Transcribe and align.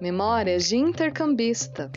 Memórias 0.00 0.66
de 0.66 0.78
Intercambista. 0.78 1.90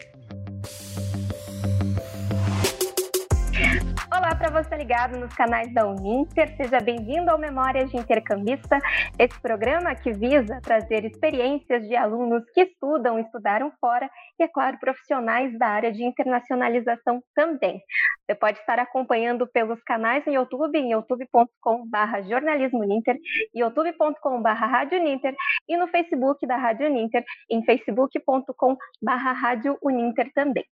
Olá 4.12 4.36
para 4.36 4.50
você 4.62 4.76
ligado 4.76 5.18
nos 5.18 5.34
canais 5.34 5.74
da 5.74 5.88
Uninter, 5.88 6.54
seja 6.58 6.82
bem-vindo 6.82 7.32
ao 7.32 7.38
Memórias 7.38 7.90
de 7.90 7.96
Intercambista, 7.96 8.78
esse 9.18 9.40
programa 9.40 9.96
que 9.96 10.12
visa 10.12 10.60
trazer 10.62 11.06
experiências 11.06 11.88
de 11.88 11.96
alunos 11.96 12.44
que 12.54 12.64
estudam, 12.64 13.18
estudaram 13.20 13.72
fora 13.80 14.10
e, 14.38 14.44
é 14.44 14.48
claro, 14.50 14.78
profissionais 14.80 15.58
da 15.58 15.68
área 15.68 15.92
de 15.92 16.04
internacionalização 16.04 17.24
também. 17.34 17.82
Você 18.26 18.36
pode 18.36 18.58
estar 18.60 18.80
acompanhando 18.80 19.46
pelos 19.48 19.82
canais 19.84 20.26
no 20.26 20.34
YouTube, 20.34 20.78
em 20.78 20.92
youtube.com.br 20.92 22.22
jornalismoninter, 22.30 23.18
youtube.com.br 23.54 24.50
radioninter 24.50 25.36
e 25.68 25.76
no 25.76 25.88
Facebook 25.88 26.46
da 26.48 26.56
Rádio 26.56 26.88
Uninter, 26.88 27.24
em 27.50 27.64
facebook.com.br 27.66 29.12
Rádio 29.12 29.78
Uninter 29.82 30.32
também. 30.34 30.66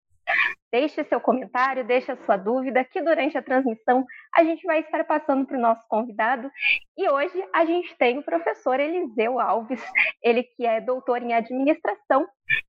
Deixe 0.71 1.03
seu 1.03 1.20
comentário, 1.20 1.84
deixe 1.84 2.12
a 2.12 2.16
sua 2.16 2.38
dúvida, 2.38 2.84
que 2.84 3.02
durante 3.02 3.38
a 3.38 3.41
transmissão 3.41 4.05
a 4.34 4.44
gente 4.44 4.66
vai 4.66 4.80
estar 4.80 5.03
passando 5.03 5.45
para 5.45 5.58
o 5.58 5.62
nosso 5.62 5.85
convidado. 5.88 6.49
E 6.98 7.09
hoje 7.09 7.44
a 7.53 7.66
gente 7.66 7.95
tem 7.98 8.17
o 8.17 8.23
professor 8.23 8.80
Eliseu 8.80 9.39
Alves, 9.39 9.84
ele 10.23 10.44
que 10.44 10.66
é 10.66 10.80
doutor 10.80 11.22
em 11.22 11.34
administração 11.34 12.25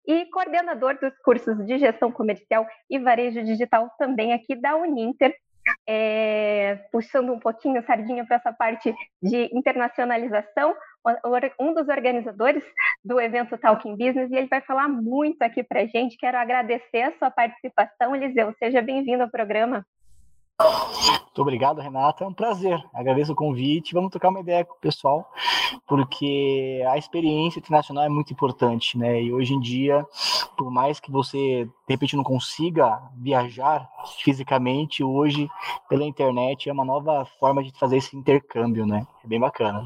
e 0.06 0.26
coordenador 0.26 0.98
dos 0.98 1.16
cursos 1.18 1.64
de 1.64 1.78
gestão 1.78 2.10
comercial 2.10 2.66
e 2.90 2.98
varejo 2.98 3.42
digital 3.44 3.88
também 3.98 4.32
aqui 4.32 4.56
da 4.56 4.76
Uninter. 4.76 5.34
É, 5.88 6.76
puxando 6.90 7.32
um 7.32 7.38
pouquinho 7.38 7.80
a 7.80 7.82
sardinha 7.82 8.24
para 8.24 8.36
essa 8.36 8.52
parte 8.52 8.94
de 9.22 9.50
internacionalização, 9.52 10.74
um 11.58 11.74
dos 11.74 11.88
organizadores 11.88 12.64
do 13.04 13.20
evento 13.20 13.58
Talking 13.58 13.96
Business 13.96 14.30
e 14.30 14.36
ele 14.36 14.46
vai 14.46 14.60
falar 14.60 14.88
muito 14.88 15.42
aqui 15.42 15.62
para 15.62 15.86
gente. 15.86 16.16
Quero 16.16 16.38
agradecer 16.38 17.02
a 17.02 17.18
sua 17.18 17.30
participação, 17.30 18.14
Eliseu. 18.14 18.54
Seja 18.58 18.80
bem-vindo 18.80 19.22
ao 19.22 19.30
programa. 19.30 19.84
Muito 21.32 21.40
obrigado, 21.40 21.80
Renata. 21.80 22.24
É 22.24 22.26
um 22.26 22.32
prazer. 22.34 22.78
Agradeço 22.92 23.32
o 23.32 23.34
convite. 23.34 23.94
Vamos 23.94 24.10
trocar 24.10 24.28
uma 24.28 24.40
ideia 24.40 24.66
com 24.66 24.74
o 24.74 24.78
pessoal, 24.78 25.30
porque 25.86 26.84
a 26.90 26.98
experiência 26.98 27.58
internacional 27.58 28.04
é 28.04 28.08
muito 28.08 28.34
importante, 28.34 28.98
né? 28.98 29.22
E 29.22 29.32
hoje 29.32 29.54
em 29.54 29.60
dia, 29.60 30.06
por 30.58 30.70
mais 30.70 31.00
que 31.00 31.10
você 31.10 31.64
de 31.64 31.94
repente 31.94 32.16
não 32.16 32.22
consiga 32.22 33.00
viajar 33.16 33.88
fisicamente, 34.22 35.02
hoje 35.02 35.48
pela 35.88 36.04
internet 36.04 36.68
é 36.68 36.72
uma 36.72 36.84
nova 36.84 37.24
forma 37.40 37.62
de 37.62 37.72
fazer 37.78 37.96
esse 37.96 38.14
intercâmbio, 38.14 38.84
né? 38.84 39.06
É 39.24 39.26
bem 39.26 39.40
bacana. 39.40 39.82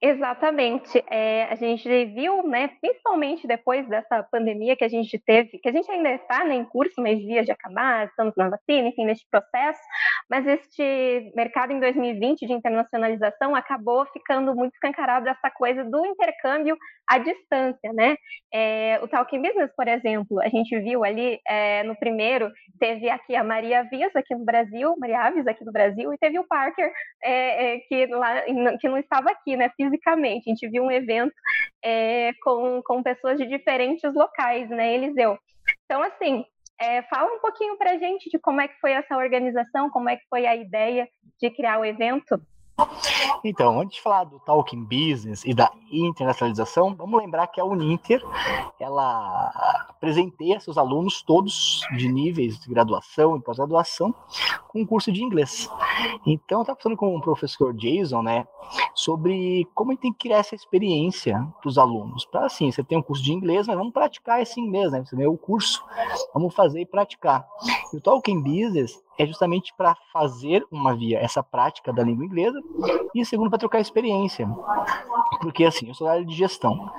Exatamente. 0.00 1.02
É, 1.10 1.44
a 1.50 1.56
gente 1.56 1.88
viu, 2.06 2.46
né, 2.46 2.68
principalmente 2.80 3.48
depois 3.48 3.86
dessa 3.88 4.22
pandemia 4.22 4.76
que 4.76 4.84
a 4.84 4.88
gente 4.88 5.18
teve, 5.18 5.58
que 5.58 5.68
a 5.68 5.72
gente 5.72 5.90
ainda 5.90 6.10
está 6.10 6.44
né, 6.44 6.54
em 6.54 6.64
curso, 6.64 7.02
mas 7.02 7.18
dias 7.18 7.44
de 7.44 7.50
acabar, 7.50 8.06
estamos 8.06 8.32
na 8.36 8.48
vacina, 8.48 8.88
enfim, 8.88 9.04
neste 9.04 9.26
processo, 9.28 9.80
mas 10.28 10.46
este 10.46 11.32
mercado 11.34 11.72
em 11.72 11.80
2020 11.80 12.46
de 12.46 12.52
internacionalização 12.52 13.54
acabou 13.54 14.04
ficando 14.06 14.54
muito 14.54 14.74
escancarado 14.74 15.28
essa 15.28 15.50
coisa 15.50 15.84
do 15.84 16.04
intercâmbio 16.04 16.76
à 17.06 17.18
distância, 17.18 17.92
né? 17.92 18.16
É, 18.52 19.00
o 19.02 19.08
Talking 19.08 19.40
Business, 19.40 19.70
por 19.74 19.88
exemplo, 19.88 20.40
a 20.40 20.48
gente 20.48 20.78
viu 20.80 21.02
ali 21.02 21.40
é, 21.48 21.82
no 21.84 21.96
primeiro, 21.96 22.52
teve 22.78 23.08
aqui 23.08 23.34
a 23.34 23.42
Maria 23.42 23.80
Avis 23.80 24.14
aqui 24.14 24.34
no 24.34 24.44
Brasil, 24.44 24.94
Maria 24.98 25.20
Aves 25.20 25.46
aqui 25.46 25.64
no 25.64 25.72
Brasil, 25.72 26.12
e 26.12 26.18
teve 26.18 26.38
o 26.38 26.46
Parker, 26.46 26.92
é, 27.22 27.76
é, 27.76 27.78
que, 27.80 28.06
lá, 28.06 28.42
que 28.78 28.88
não 28.88 28.98
estava 28.98 29.30
aqui, 29.30 29.56
né, 29.56 29.70
fisicamente. 29.76 30.50
A 30.50 30.54
gente 30.54 30.68
viu 30.68 30.84
um 30.84 30.90
evento 30.90 31.32
é, 31.82 32.32
com, 32.42 32.82
com 32.84 33.02
pessoas 33.02 33.38
de 33.38 33.46
diferentes 33.46 34.12
locais, 34.14 34.68
né, 34.68 34.94
Eliseu? 34.94 35.38
Então, 35.84 36.02
assim, 36.02 36.44
é, 36.80 37.02
fala 37.02 37.32
um 37.32 37.40
pouquinho 37.40 37.76
para 37.76 37.92
a 37.92 37.98
gente 37.98 38.30
de 38.30 38.38
como 38.38 38.60
é 38.60 38.68
que 38.68 38.78
foi 38.80 38.92
essa 38.92 39.16
organização, 39.16 39.90
como 39.90 40.08
é 40.08 40.16
que 40.16 40.26
foi 40.28 40.46
a 40.46 40.54
ideia 40.54 41.08
de 41.40 41.50
criar 41.50 41.78
o 41.78 41.84
evento. 41.84 42.40
Então, 43.44 43.80
antes 43.80 43.96
de 43.96 44.02
falar 44.02 44.24
do 44.24 44.38
Talking 44.40 44.84
Business 44.84 45.44
e 45.44 45.54
da 45.54 45.70
internacionalização, 45.90 46.94
vamos 46.94 47.20
lembrar 47.20 47.46
que 47.46 47.60
a 47.60 47.64
Uninter, 47.64 48.22
ela 48.80 49.92
presenteia 50.00 50.60
seus 50.60 50.76
alunos 50.76 51.22
todos 51.22 51.80
de 51.96 52.08
níveis 52.08 52.58
de 52.58 52.68
graduação 52.68 53.36
e 53.36 53.40
pós-graduação 53.40 54.14
com 54.68 54.82
um 54.82 54.86
curso 54.86 55.10
de 55.10 55.22
inglês. 55.22 55.68
Então, 56.26 56.58
eu 56.58 56.62
estava 56.62 56.78
falando 56.80 56.98
com 56.98 57.16
o 57.16 57.20
professor 57.20 57.72
Jason, 57.74 58.22
né, 58.22 58.46
sobre 58.94 59.66
como 59.74 59.92
gente 59.92 60.00
tem 60.00 60.12
que 60.12 60.18
criar 60.18 60.38
essa 60.38 60.54
experiência 60.54 61.46
para 61.60 61.68
os 61.68 61.78
alunos. 61.78 62.24
Para 62.24 62.46
assim, 62.46 62.70
você 62.70 62.82
tem 62.84 62.98
um 62.98 63.02
curso 63.02 63.22
de 63.22 63.32
inglês, 63.32 63.66
mas 63.66 63.76
vamos 63.76 63.92
praticar 63.92 64.40
esse 64.40 64.60
inglês, 64.60 64.92
né? 64.92 65.04
Você 65.04 65.16
tem 65.16 65.26
o 65.26 65.36
curso, 65.36 65.84
vamos 66.32 66.54
fazer 66.54 66.80
e 66.80 66.86
praticar. 66.86 67.46
E 67.92 67.96
o 67.96 68.00
Talking 68.00 68.42
Business 68.42 69.02
é 69.18 69.26
justamente 69.26 69.74
para 69.76 69.96
fazer 70.12 70.64
uma 70.70 70.94
via 70.94 71.18
essa 71.18 71.42
prática 71.42 71.92
da 71.92 72.02
língua 72.02 72.24
inglesa 72.24 72.58
e 73.14 73.24
segundo 73.24 73.50
para 73.50 73.58
trocar 73.58 73.80
experiência. 73.80 74.48
Porque 75.40 75.64
assim, 75.64 75.88
eu 75.88 75.94
sou 75.94 76.06
da 76.06 76.14
área 76.14 76.24
de 76.24 76.34
gestão. 76.34 76.90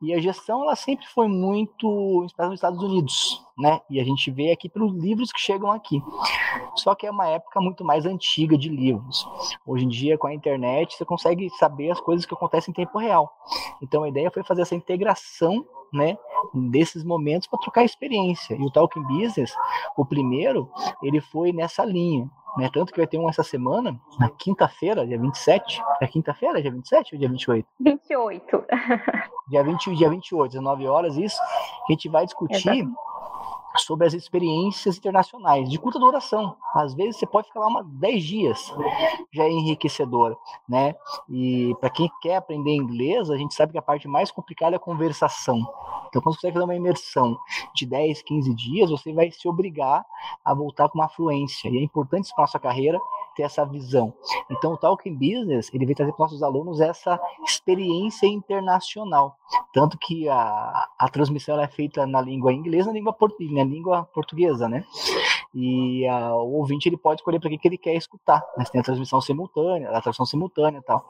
E 0.00 0.12
a 0.12 0.20
gestão 0.20 0.62
ela 0.62 0.76
sempre 0.76 1.06
foi 1.08 1.26
muito 1.28 2.22
inspirada 2.24 2.50
nos 2.50 2.58
Estados 2.58 2.82
Unidos, 2.82 3.42
né? 3.58 3.80
E 3.88 4.00
a 4.00 4.04
gente 4.04 4.30
vê 4.30 4.52
aqui 4.52 4.68
pelos 4.68 4.92
livros 4.92 5.32
que 5.32 5.40
chegam 5.40 5.70
aqui. 5.70 6.02
Só 6.74 6.94
que 6.94 7.06
é 7.06 7.10
uma 7.10 7.26
época 7.26 7.60
muito 7.60 7.84
mais 7.84 8.04
antiga 8.04 8.56
de 8.56 8.68
livros. 8.68 9.26
Hoje 9.66 9.84
em 9.84 9.88
dia, 9.88 10.18
com 10.18 10.26
a 10.26 10.34
internet, 10.34 10.94
você 10.94 11.04
consegue 11.04 11.48
saber 11.58 11.90
as 11.90 12.00
coisas 12.00 12.26
que 12.26 12.34
acontecem 12.34 12.70
em 12.70 12.74
tempo 12.74 12.98
real. 12.98 13.32
Então 13.82 14.02
a 14.02 14.08
ideia 14.08 14.30
foi 14.30 14.44
fazer 14.44 14.62
essa 14.62 14.74
integração 14.74 15.64
né, 15.94 16.18
desses 16.52 17.04
momentos 17.04 17.48
para 17.48 17.58
trocar 17.60 17.84
experiência. 17.84 18.54
E 18.54 18.64
o 18.64 18.70
Talking 18.70 19.02
Business, 19.02 19.54
o 19.96 20.04
primeiro, 20.04 20.70
ele 21.02 21.20
foi 21.20 21.52
nessa 21.52 21.84
linha. 21.84 22.28
Né? 22.56 22.70
Tanto 22.72 22.92
que 22.92 22.98
vai 22.98 23.06
ter 23.06 23.18
um 23.18 23.28
essa 23.28 23.42
semana, 23.42 24.00
na 24.18 24.28
quinta-feira, 24.30 25.06
dia 25.06 25.18
27. 25.18 25.82
É 26.00 26.06
quinta-feira, 26.06 26.62
dia 26.62 26.70
27 26.70 27.14
ou 27.14 27.18
dia 27.18 27.28
28? 27.28 27.68
28. 27.80 28.64
dia, 29.48 29.64
20, 29.64 29.94
dia 29.96 30.08
28, 30.08 30.52
19 30.52 30.86
horas, 30.86 31.16
isso. 31.16 31.40
A 31.88 31.92
gente 31.92 32.08
vai 32.08 32.24
discutir. 32.24 32.56
Exatamente 32.56 33.13
sobre 33.76 34.06
as 34.06 34.14
experiências 34.14 34.96
internacionais 34.96 35.68
de 35.68 35.78
curta 35.78 35.98
duração. 35.98 36.56
Às 36.74 36.94
vezes 36.94 37.16
você 37.16 37.26
pode 37.26 37.48
ficar 37.48 37.60
lá 37.60 37.66
uma 37.66 37.82
10 37.84 38.24
dias, 38.24 38.74
já 39.32 39.44
é 39.44 39.50
enriquecedor, 39.50 40.36
né? 40.68 40.94
E 41.28 41.74
para 41.80 41.90
quem 41.90 42.10
quer 42.22 42.36
aprender 42.36 42.74
inglês, 42.74 43.30
a 43.30 43.36
gente 43.36 43.54
sabe 43.54 43.72
que 43.72 43.78
a 43.78 43.82
parte 43.82 44.06
mais 44.06 44.30
complicada 44.30 44.76
é 44.76 44.78
a 44.78 44.80
conversação. 44.80 45.58
Então, 46.08 46.22
quando 46.22 46.34
você 46.34 46.42
consegue 46.42 46.54
fazer 46.54 46.64
uma 46.64 46.76
imersão 46.76 47.36
de 47.74 47.86
10, 47.86 48.22
15 48.22 48.54
dias, 48.54 48.90
você 48.90 49.12
vai 49.12 49.30
se 49.32 49.48
obrigar 49.48 50.06
a 50.44 50.54
voltar 50.54 50.88
com 50.88 50.98
uma 50.98 51.08
fluência. 51.08 51.68
E 51.68 51.76
é 51.76 51.82
importante 51.82 52.32
para 52.32 52.44
nossa 52.44 52.58
carreira 52.58 53.00
ter 53.34 53.42
essa 53.42 53.64
visão. 53.64 54.12
Então, 54.50 54.72
o 54.72 54.76
Talking 54.76 55.14
Business, 55.14 55.70
ele 55.72 55.86
vem 55.86 55.94
trazer 55.94 56.12
para 56.12 56.24
nossos 56.24 56.42
alunos 56.42 56.80
essa 56.80 57.20
experiência 57.44 58.26
internacional. 58.26 59.36
Tanto 59.72 59.98
que 59.98 60.28
a, 60.28 60.88
a 60.98 61.08
transmissão 61.08 61.60
é 61.60 61.68
feita 61.68 62.06
na 62.06 62.20
língua 62.20 62.52
inglesa, 62.52 62.88
na 62.88 62.94
língua, 62.94 63.16
na 63.50 63.64
língua 63.64 64.04
portuguesa, 64.14 64.68
né? 64.68 64.84
E 65.54 66.06
a, 66.08 66.34
o 66.34 66.54
ouvinte 66.58 66.88
ele 66.88 66.96
pode 66.96 67.20
escolher 67.20 67.38
para 67.38 67.48
que, 67.48 67.58
que 67.58 67.68
ele 67.68 67.78
quer 67.78 67.94
escutar. 67.94 68.42
Mas 68.56 68.70
tem 68.70 68.80
a 68.80 68.84
transmissão 68.84 69.20
simultânea, 69.20 69.88
a 69.90 70.00
tradução 70.00 70.26
simultânea 70.26 70.78
e 70.78 70.82
tal. 70.82 71.08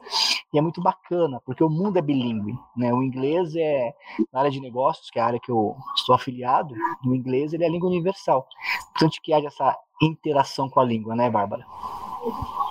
E 0.53 0.59
é 0.59 0.61
muito 0.61 0.81
bacana, 0.81 1.41
porque 1.45 1.63
o 1.63 1.69
mundo 1.69 1.97
é 1.97 2.01
bilíngue. 2.01 2.57
Né? 2.77 2.93
O 2.93 3.01
inglês 3.01 3.55
é, 3.55 3.93
na 4.31 4.39
área 4.39 4.51
de 4.51 4.61
negócios, 4.61 5.09
que 5.09 5.19
é 5.19 5.21
a 5.21 5.25
área 5.25 5.39
que 5.39 5.51
eu 5.51 5.75
estou 5.95 6.15
afiliado, 6.15 6.75
o 7.03 7.15
inglês 7.15 7.53
ele 7.53 7.63
é 7.63 7.67
a 7.67 7.71
língua 7.71 7.89
universal. 7.89 8.47
Portanto, 8.91 9.19
que 9.21 9.33
haja 9.33 9.47
essa 9.47 9.77
interação 10.01 10.69
com 10.69 10.79
a 10.79 10.83
língua, 10.83 11.15
né, 11.15 11.29
Bárbara? 11.29 11.65
Thank 12.25 12.37
you. 12.39 12.64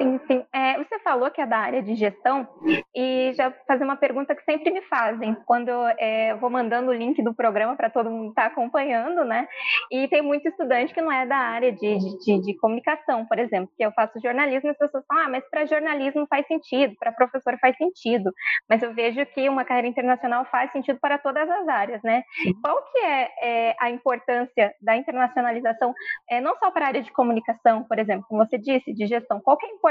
Sim, 0.00 0.20
sim. 0.28 0.44
É, 0.54 0.78
você 0.78 0.96
falou 1.00 1.28
que 1.28 1.40
é 1.40 1.46
da 1.46 1.58
área 1.58 1.82
de 1.82 1.96
gestão 1.96 2.46
e 2.94 3.32
já 3.34 3.50
fazer 3.66 3.82
uma 3.82 3.96
pergunta 3.96 4.34
que 4.34 4.44
sempre 4.44 4.70
me 4.70 4.80
fazem 4.82 5.34
quando 5.44 5.70
é, 5.98 6.30
eu 6.30 6.38
vou 6.38 6.48
mandando 6.48 6.92
o 6.92 6.94
link 6.94 7.20
do 7.20 7.34
programa 7.34 7.76
para 7.76 7.90
todo 7.90 8.08
mundo 8.08 8.28
estar 8.28 8.42
tá 8.42 8.46
acompanhando, 8.48 9.24
né? 9.24 9.48
E 9.90 10.06
tem 10.06 10.22
muito 10.22 10.46
estudante 10.48 10.94
que 10.94 11.00
não 11.00 11.10
é 11.10 11.26
da 11.26 11.36
área 11.36 11.72
de, 11.72 11.98
de, 12.24 12.40
de 12.40 12.56
comunicação, 12.58 13.26
por 13.26 13.40
exemplo, 13.40 13.72
que 13.76 13.84
eu 13.84 13.90
faço 13.90 14.20
jornalismo 14.22 14.68
e 14.68 14.70
as 14.70 14.78
pessoas 14.78 15.04
falam, 15.08 15.24
ah, 15.24 15.28
mas 15.30 15.44
para 15.50 15.66
jornalismo 15.66 16.28
faz 16.30 16.46
sentido, 16.46 16.94
para 17.00 17.10
professor 17.10 17.58
faz 17.60 17.76
sentido, 17.76 18.32
mas 18.70 18.80
eu 18.82 18.94
vejo 18.94 19.26
que 19.26 19.48
uma 19.48 19.64
carreira 19.64 19.88
internacional 19.88 20.44
faz 20.44 20.70
sentido 20.70 21.00
para 21.00 21.18
todas 21.18 21.50
as 21.50 21.66
áreas, 21.66 22.00
né? 22.04 22.22
Qual 22.62 22.80
que 22.92 22.98
é, 23.00 23.30
é 23.42 23.76
a 23.80 23.90
importância 23.90 24.72
da 24.80 24.96
internacionalização, 24.96 25.92
é, 26.30 26.40
não 26.40 26.56
só 26.58 26.70
para 26.70 26.84
a 26.84 26.88
área 26.88 27.02
de 27.02 27.10
comunicação, 27.10 27.82
por 27.82 27.98
exemplo, 27.98 28.24
como 28.28 28.46
você 28.46 28.56
disse, 28.56 28.94
de 28.94 29.04
gestão, 29.04 29.40
qual 29.40 29.56
que 29.56 29.66
é 29.66 29.68
a 29.68 29.72
importância 29.72 29.87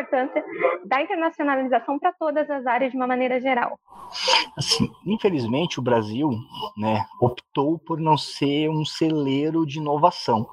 da 0.86 1.02
internacionalização 1.02 1.98
para 2.00 2.14
todas 2.14 2.50
as 2.50 2.66
áreas 2.66 2.92
de 2.92 2.98
uma 2.98 3.08
maneira 3.08 3.40
geral? 3.40 3.80
Assim, 4.56 4.90
infelizmente 5.06 5.80
o 5.80 5.84
Brasil, 5.84 6.30
né, 6.78 7.06
optou 7.20 7.78
por 7.78 8.00
não 8.00 8.18
ser 8.18 8.70
um 8.70 8.86
celeiro 8.86 9.66
de 9.66 9.80
inovação. 9.80 10.50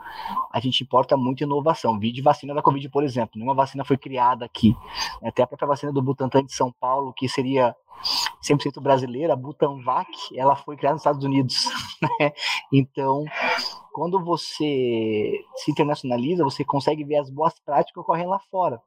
A 0.52 0.61
gente 0.61 0.82
importa 0.82 1.17
muito 1.17 1.43
inovação. 1.43 1.99
Vide 1.99 2.23
vacina 2.23 2.55
da 2.55 2.62
Covid, 2.62 2.88
por 2.88 3.05
exemplo. 3.05 3.32
Nenhuma 3.37 3.55
vacina 3.55 3.85
foi 3.85 3.96
criada 3.96 4.44
aqui. 4.44 4.76
Até 5.23 5.43
a 5.43 5.47
própria 5.47 5.69
vacina 5.69 5.93
do 5.93 6.02
Butantan 6.02 6.44
de 6.44 6.52
São 6.52 6.73
Paulo, 6.81 7.12
que 7.12 7.29
seria 7.29 7.75
100% 8.43 8.81
brasileira, 8.81 9.32
a 9.32 9.37
Butanvac, 9.37 10.11
ela 10.37 10.55
foi 10.55 10.76
criada 10.76 10.94
nos 10.94 11.02
Estados 11.02 11.25
Unidos, 11.25 11.70
né? 12.20 12.32
Então, 12.73 13.25
quando 13.94 14.23
você 14.25 15.41
se 15.55 15.70
internacionaliza, 15.70 16.43
você 16.43 16.64
consegue 16.64 17.05
ver 17.05 17.19
as 17.19 17.31
boas 17.31 17.56
práticas 17.61 18.02
ocorrem 18.02 18.26
lá 18.26 18.41
fora. 18.50 18.82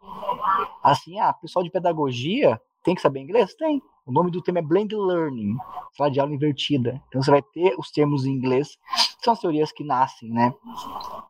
Assim, 0.84 1.18
ah, 1.18 1.32
pessoal 1.32 1.64
de 1.64 1.72
pedagogia 1.72 2.62
tem 2.84 2.94
que 2.94 3.02
saber 3.02 3.22
inglês? 3.22 3.56
Tem. 3.56 3.82
O 4.08 4.12
nome 4.14 4.32
do 4.32 4.42
tema 4.42 4.60
é 4.60 4.62
Blend 4.62 4.96
Learning, 4.96 5.58
sala 5.92 6.10
de 6.10 6.18
aula 6.18 6.34
invertida. 6.34 7.04
Então 7.10 7.22
você 7.22 7.30
vai 7.30 7.42
ter 7.42 7.76
os 7.78 7.92
termos 7.92 8.26
em 8.26 8.32
inglês, 8.32 8.78
são 9.22 9.34
as 9.34 9.40
teorias 9.42 9.70
que 9.74 9.84
nascem, 9.84 10.30
né, 10.30 10.54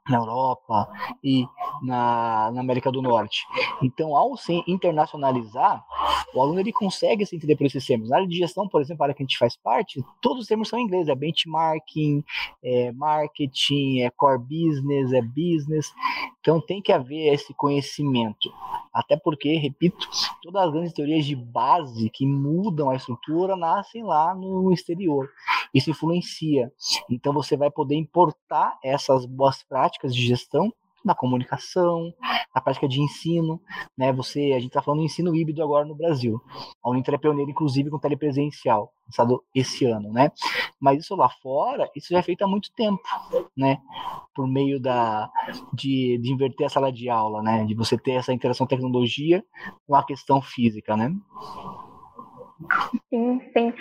na 0.08 0.18
Europa 0.18 0.88
e 1.24 1.48
na, 1.82 2.52
na 2.54 2.62
América 2.62 2.92
do 2.92 3.02
Norte. 3.02 3.48
Então, 3.82 4.16
ao 4.16 4.38
se 4.38 4.64
internacionalizar, 4.68 5.84
o 6.36 6.42
aluno 6.42 6.60
ele 6.60 6.72
consegue 6.72 7.26
se 7.26 7.36
entender 7.36 7.56
por 7.56 7.66
esses 7.66 7.84
termos. 7.84 8.10
Na 8.10 8.18
área 8.18 8.28
de 8.28 8.38
gestão, 8.38 8.70
por 8.70 8.80
exemplo, 8.80 9.02
a 9.02 9.06
área 9.06 9.16
que 9.16 9.24
a 9.24 9.26
gente 9.26 9.40
faz 9.40 9.56
parte, 9.58 10.04
todos 10.22 10.42
os 10.44 10.48
termos 10.48 10.70
são 10.70 10.78
em 10.78 10.84
inglês, 10.84 11.08
é 11.08 11.16
benchmarking, 11.16 12.24
é 12.64 12.92
marketing, 12.92 14.02
é 14.02 14.12
core 14.12 14.38
business, 14.38 15.12
é 15.14 15.22
business. 15.22 15.92
Então 16.40 16.62
tem 16.62 16.80
que 16.80 16.92
haver 16.92 17.34
esse 17.34 17.54
conhecimento. 17.56 18.52
Até 18.94 19.16
porque, 19.18 19.56
repito, 19.58 20.08
todas 20.42 20.64
as 20.64 20.72
grandes 20.72 20.94
teorias 20.94 21.26
de 21.26 21.36
base 21.36 22.10
que 22.10 22.26
mudam 22.26 22.67
a 22.90 22.96
estrutura 22.96 23.56
nascem 23.56 24.04
lá 24.04 24.34
no 24.34 24.72
exterior. 24.72 25.30
Isso 25.74 25.90
influencia. 25.90 26.72
Então 27.10 27.34
você 27.34 27.58
vai 27.58 27.70
poder 27.70 27.96
importar 27.96 28.78
essas 28.84 29.26
boas 29.26 29.64
práticas 29.64 30.16
de 30.16 30.26
gestão 30.26 30.72
na 31.08 31.16
comunicação, 31.16 32.14
na 32.54 32.60
prática 32.62 32.88
de 32.88 33.02
ensino, 33.02 33.62
né? 33.98 34.12
Você, 34.12 34.52
a 34.52 34.60
gente 34.60 34.68
está 34.68 34.82
falando 34.82 35.00
de 35.00 35.06
ensino 35.06 35.34
híbrido 35.34 35.64
agora 35.64 35.86
no 35.86 35.96
Brasil. 35.96 36.42
A 36.84 36.90
Uninter 36.90 37.14
é 37.14 37.18
pioneira, 37.18 37.50
inclusive, 37.50 37.90
com 37.90 37.98
telepresencial, 37.98 38.92
lançado 39.06 39.42
esse 39.56 39.86
ano, 39.86 40.12
né? 40.12 40.32
Mas 40.80 41.00
isso 41.00 41.16
lá 41.16 41.30
fora, 41.42 41.90
isso 41.96 42.10
já 42.12 42.20
é 42.20 42.22
feito 42.22 42.44
há 42.44 42.48
muito 42.48 42.72
tempo, 42.74 43.02
né? 43.56 43.78
Por 44.36 44.48
meio 44.48 44.80
da 44.80 45.32
de, 45.74 46.18
de 46.18 46.32
inverter 46.32 46.68
a 46.68 46.70
sala 46.70 46.92
de 46.92 47.10
aula, 47.10 47.42
né? 47.42 47.64
De 47.66 47.74
você 47.74 47.98
ter 47.98 48.12
essa 48.12 48.34
interação 48.34 48.68
tecnologia 48.68 49.44
com 49.88 49.96
a 49.96 50.04
questão 50.04 50.42
física, 50.42 50.98
né? 50.98 51.16
Sim, 53.10 53.42
sim. 53.54 53.74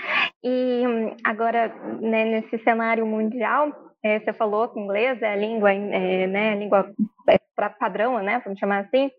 E 0.42 0.86
hum, 0.86 1.16
agora, 1.24 1.68
né, 2.00 2.24
nesse 2.24 2.58
cenário 2.62 3.06
mundial, 3.06 3.72
é, 4.02 4.20
você 4.20 4.32
falou 4.32 4.68
que 4.68 4.78
inglês 4.78 5.20
é 5.22 5.32
a 5.32 5.36
língua, 5.36 5.72
é, 5.72 6.26
né, 6.26 6.54
língua 6.54 6.92
é, 7.28 7.38
padrão, 7.80 8.22
né, 8.22 8.40
vamos 8.44 8.58
chamar 8.58 8.80
assim. 8.80 9.10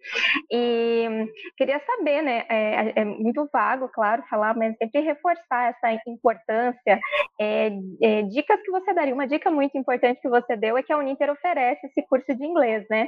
E 0.51 1.27
queria 1.57 1.81
saber, 1.85 2.21
né, 2.21 2.45
é, 2.49 3.01
é, 3.01 3.05
muito 3.05 3.49
vago, 3.51 3.89
claro, 3.89 4.23
falar, 4.29 4.55
mas 4.55 4.77
sempre 4.77 5.01
reforçar 5.01 5.71
essa 5.71 6.01
importância. 6.07 6.99
É, 7.39 7.71
é, 8.01 8.21
dicas 8.23 8.61
que 8.61 8.71
você 8.71 8.93
daria, 8.93 9.13
uma 9.13 9.27
dica 9.27 9.49
muito 9.51 9.77
importante 9.77 10.21
que 10.21 10.29
você 10.29 10.55
deu 10.55 10.77
é 10.77 10.83
que 10.83 10.93
a 10.93 10.97
Uninter 10.97 11.31
oferece 11.31 11.85
esse 11.87 12.01
curso 12.07 12.33
de 12.33 12.45
inglês, 12.45 12.85
né? 12.89 13.07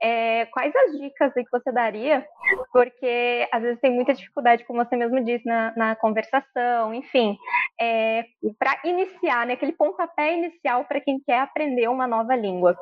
É, 0.00 0.46
quais 0.46 0.74
as 0.74 0.98
dicas 0.98 1.32
que 1.34 1.44
você 1.50 1.70
daria? 1.72 2.24
Porque 2.72 3.48
às 3.52 3.62
vezes 3.62 3.80
tem 3.80 3.92
muita 3.92 4.14
dificuldade, 4.14 4.64
como 4.64 4.84
você 4.84 4.96
mesmo 4.96 5.22
disse, 5.24 5.46
na, 5.46 5.72
na 5.76 5.96
conversação, 5.96 6.94
enfim, 6.94 7.36
é, 7.80 8.24
para 8.58 8.78
iniciar, 8.84 9.46
né, 9.46 9.54
aquele 9.54 9.72
pontapé 9.72 10.34
inicial 10.34 10.84
para 10.84 11.00
quem 11.00 11.20
quer 11.20 11.40
aprender 11.40 11.88
uma 11.88 12.06
nova 12.06 12.34
língua. 12.34 12.76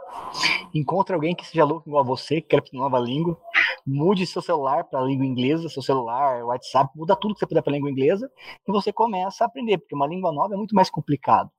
Encontre 0.74 1.14
alguém 1.14 1.34
que 1.34 1.46
seja 1.46 1.64
louco 1.64 1.88
igual 1.88 2.02
a 2.02 2.06
você, 2.06 2.40
que 2.40 2.48
quer 2.48 2.58
aprender 2.58 2.78
nova 2.78 2.98
língua, 2.98 3.38
mude 3.86 4.26
seu 4.26 4.42
celular 4.42 4.84
para 4.84 5.00
a 5.00 5.04
língua 5.04 5.24
inglesa, 5.24 5.68
seu 5.68 5.82
celular, 5.82 6.44
WhatsApp, 6.44 6.90
muda 6.96 7.16
tudo 7.16 7.34
que 7.34 7.40
você 7.40 7.46
puder 7.46 7.62
para 7.62 7.72
a 7.72 7.76
língua 7.76 7.90
inglesa 7.90 8.30
e 8.66 8.72
você 8.72 8.92
começa 8.92 9.44
a 9.44 9.46
aprender, 9.46 9.78
porque 9.78 9.94
uma 9.94 10.06
língua 10.06 10.32
nova 10.32 10.54
é 10.54 10.56
muito 10.56 10.74
mais 10.74 10.90
complicado, 10.90 11.50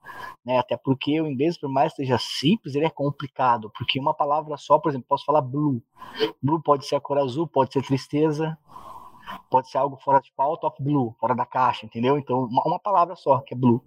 né? 0.46 0.60
Até 0.60 0.78
porque 0.78 1.20
o 1.22 1.28
inglês, 1.28 1.58
por 1.58 1.70
mais 1.70 1.94
que 1.94 2.04
seja 2.04 2.18
simples, 2.18 2.76
ele 2.76 2.86
é 2.86 2.90
complicado, 2.90 3.72
porque 3.78 4.00
uma 4.00 4.14
palavra 4.14 4.58
só, 4.58 4.78
por 4.78 4.90
exemplo, 4.90 5.08
posso 5.08 5.26
falar 5.26 5.42
blue. 5.42 5.82
Blue 6.42 6.62
pode 6.62 6.86
ser 6.86 6.96
a 6.96 7.00
cor 7.00 7.18
azul, 7.18 7.48
pode 7.48 7.74
ser 7.74 7.84
tristeza, 7.84 8.58
pode 9.50 9.70
ser 9.70 9.78
algo 9.78 9.98
fora 9.98 10.20
de 10.20 10.32
pauta, 10.36 10.68
of 10.68 10.82
blue, 10.82 11.16
fora 11.20 11.36
da 11.36 11.46
caixa, 11.46 11.86
entendeu? 11.86 12.18
Então, 12.18 12.46
uma, 12.46 12.64
uma, 12.64 12.80
palavra 12.80 13.16
só, 13.16 13.40
que 13.40 13.54
é 13.54 13.58
blue. 13.58 13.84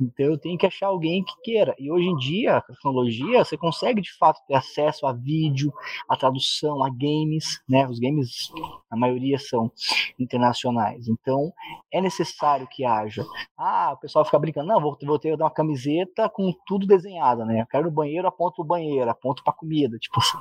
Então, 0.00 0.26
eu 0.26 0.38
tenho 0.38 0.58
que 0.58 0.66
achar 0.66 0.88
alguém 0.88 1.24
que 1.24 1.40
queira. 1.42 1.74
E 1.78 1.90
hoje 1.90 2.06
em 2.06 2.16
dia, 2.16 2.56
a 2.56 2.60
tecnologia, 2.60 3.44
você 3.44 3.56
consegue 3.56 4.00
de 4.00 4.12
fato 4.16 4.40
ter 4.46 4.54
acesso 4.54 5.06
a 5.06 5.12
vídeo, 5.12 5.72
a 6.08 6.16
tradução, 6.16 6.82
a 6.82 6.90
games, 6.90 7.62
né? 7.68 7.86
Os 7.88 7.98
games, 7.98 8.50
a 8.90 8.96
maioria 8.96 9.38
são 9.38 9.70
internacionais. 10.18 11.08
Então, 11.08 11.52
é 11.92 12.00
necessário 12.00 12.66
que 12.66 12.84
haja. 12.84 13.24
Ah, 13.56 13.92
o 13.94 13.96
pessoal 13.98 14.24
fica 14.24 14.38
brincando, 14.38 14.68
não, 14.68 14.80
vou, 14.80 14.96
vou 15.02 15.18
ter 15.18 15.36
dar 15.36 15.44
uma 15.44 15.50
camiseta 15.50 16.28
com 16.28 16.52
tudo 16.66 16.86
desenhado, 16.86 17.44
né? 17.44 17.62
Eu 17.62 17.66
quero 17.66 17.84
no 17.84 17.90
banheiro, 17.90 18.26
aponto 18.26 18.62
o 18.62 18.64
banheiro, 18.64 19.08
aponto 19.08 19.42
para 19.42 19.52
comida, 19.52 19.98
tipo 19.98 20.18
assim. 20.18 20.38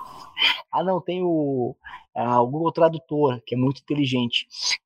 Ah, 0.71 0.83
não, 0.83 0.99
tem 0.99 1.23
o, 1.23 1.75
ah, 2.13 2.41
o 2.41 2.47
Google 2.47 2.71
Tradutor, 2.71 3.41
que 3.45 3.55
é 3.55 3.57
muito 3.57 3.81
inteligente. 3.81 4.34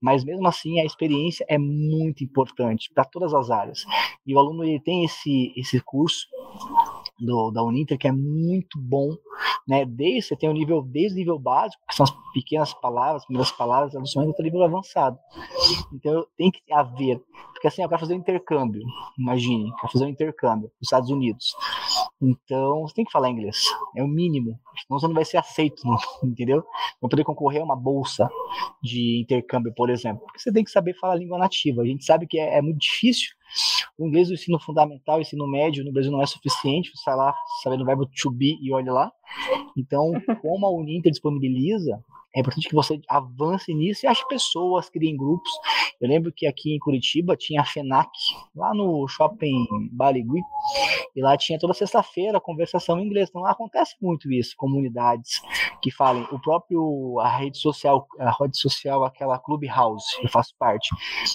Mas 0.02 0.24
mesmo 0.24 0.48
assim, 0.48 0.80
a 0.80 0.86
experiência 0.86 1.46
é 1.48 1.58
muito 1.58 2.24
importante 2.24 2.92
para 2.94 3.06
todas 3.06 3.34
as 3.34 3.50
áreas. 3.50 3.86
E 4.26 4.36
o 4.36 4.40
aluno 4.40 4.64
ele 4.64 4.80
tem 4.80 5.06
esse, 5.06 5.54
esse 5.56 5.80
curso 5.82 6.28
do, 7.20 7.52
da 7.52 7.64
Uninter, 7.64 7.98
que 7.98 8.08
é 8.08 8.12
muito 8.12 8.80
bom, 8.80 9.10
né? 9.68 9.86
Desde 9.86 10.24
você 10.24 10.36
tem 10.36 10.50
o 10.50 10.54
nível, 10.54 10.82
desde 10.82 11.16
o 11.16 11.20
nível 11.20 11.40
básico, 11.40 11.82
que 11.88 11.96
são 11.96 12.04
as 12.04 12.14
pequenas 12.34 12.74
palavras, 12.74 13.26
primeiras 13.26 13.52
palavras, 13.52 13.96
até 13.96 14.42
o 14.42 14.44
nível 14.44 14.64
avançado. 14.64 15.18
Então 15.94 16.26
tem 16.38 16.52
que 16.52 16.62
haver, 16.72 17.22
porque 17.54 17.68
assim, 17.68 17.84
eu 17.84 17.90
quero 17.90 18.02
fazer 18.02 18.14
um 18.14 18.18
intercâmbio, 18.18 18.82
imagine, 19.18 19.72
quero 19.80 19.92
fazer 19.92 20.06
um 20.06 20.10
intercâmbio 20.10 20.72
nos 20.80 20.88
Estados 20.88 21.10
Unidos. 21.10 21.56
Então, 22.22 22.82
você 22.82 22.96
tem 22.96 23.06
que 23.06 23.12
falar 23.12 23.30
inglês, 23.30 23.64
é 23.96 24.04
o 24.04 24.08
mínimo, 24.08 24.60
senão 24.86 25.00
você 25.00 25.08
não 25.08 25.16
vai 25.16 25.24
ser 25.24 25.38
aceito, 25.38 25.82
não, 25.86 25.98
entendeu? 26.24 26.64
Não 27.02 27.08
poder 27.08 27.24
concorrer 27.24 27.62
a 27.62 27.66
uma 27.66 27.78
bolsa 27.78 28.30
de 28.84 29.22
intercâmbio, 29.22 29.74
por 29.74 29.90
exemplo, 29.90 30.22
porque 30.26 30.40
você 30.40 30.52
tem 30.52 30.64
que 30.64 30.72
saber 30.72 30.94
falar 30.96 31.14
a 31.14 31.18
língua 31.18 31.38
nativa. 31.38 31.82
A 31.82 31.86
gente 31.86 32.04
sabe 32.04 32.28
que 32.28 32.38
é, 32.38 32.58
é 32.58 32.62
muito 32.62 32.80
difícil. 32.80 33.30
O 34.00 34.08
inglês 34.08 34.30
do 34.30 34.34
ensino 34.34 34.58
fundamental, 34.58 35.20
ensino 35.20 35.46
médio 35.46 35.84
no 35.84 35.92
Brasil 35.92 36.10
não 36.10 36.22
é 36.22 36.26
suficiente, 36.26 36.90
você 36.96 37.04
sai 37.04 37.18
lá 37.18 37.36
sabendo 37.62 37.84
o 37.84 37.86
verbo 37.86 38.06
to 38.06 38.32
be 38.32 38.58
e 38.62 38.72
olha 38.72 38.94
lá. 38.94 39.12
Então, 39.78 40.14
como 40.42 40.66
a 40.66 40.72
Uninter 40.72 41.12
disponibiliza, 41.12 42.02
é 42.36 42.42
importante 42.42 42.70
que 42.70 42.76
você 42.76 43.02
avance 43.08 43.74
nisso 43.74 44.06
e 44.06 44.08
ache 44.08 44.26
pessoas, 44.28 44.90
criem 44.90 45.18
grupos. 45.18 45.50
Eu 46.00 46.08
lembro 46.08 46.32
que 46.32 46.46
aqui 46.46 46.76
em 46.76 46.80
Curitiba 46.80 47.36
tinha 47.36 47.62
a 47.62 47.66
FENAC, 47.66 48.10
lá 48.56 48.74
no 48.74 49.08
shopping 49.08 49.66
Baligui, 49.92 50.42
e 51.16 51.22
lá 51.22 51.36
tinha 51.36 51.58
toda 51.58 51.74
sexta-feira 51.74 52.40
conversação 52.40 53.00
em 53.00 53.06
inglês. 53.06 53.30
Então 53.30 53.46
acontece 53.46 53.96
muito 54.00 54.32
isso, 54.32 54.56
comunidades 54.56 55.42
que 55.82 55.92
falem. 55.92 56.26
O 56.32 56.40
próprio, 56.40 57.20
a 57.20 57.28
rede 57.28 57.58
social, 57.58 58.08
a 58.20 58.32
rede 58.32 58.58
social, 58.58 59.04
aquela 59.04 59.40
Clubhouse, 59.40 60.06
eu 60.22 60.30
faço 60.30 60.54
parte. 60.58 60.90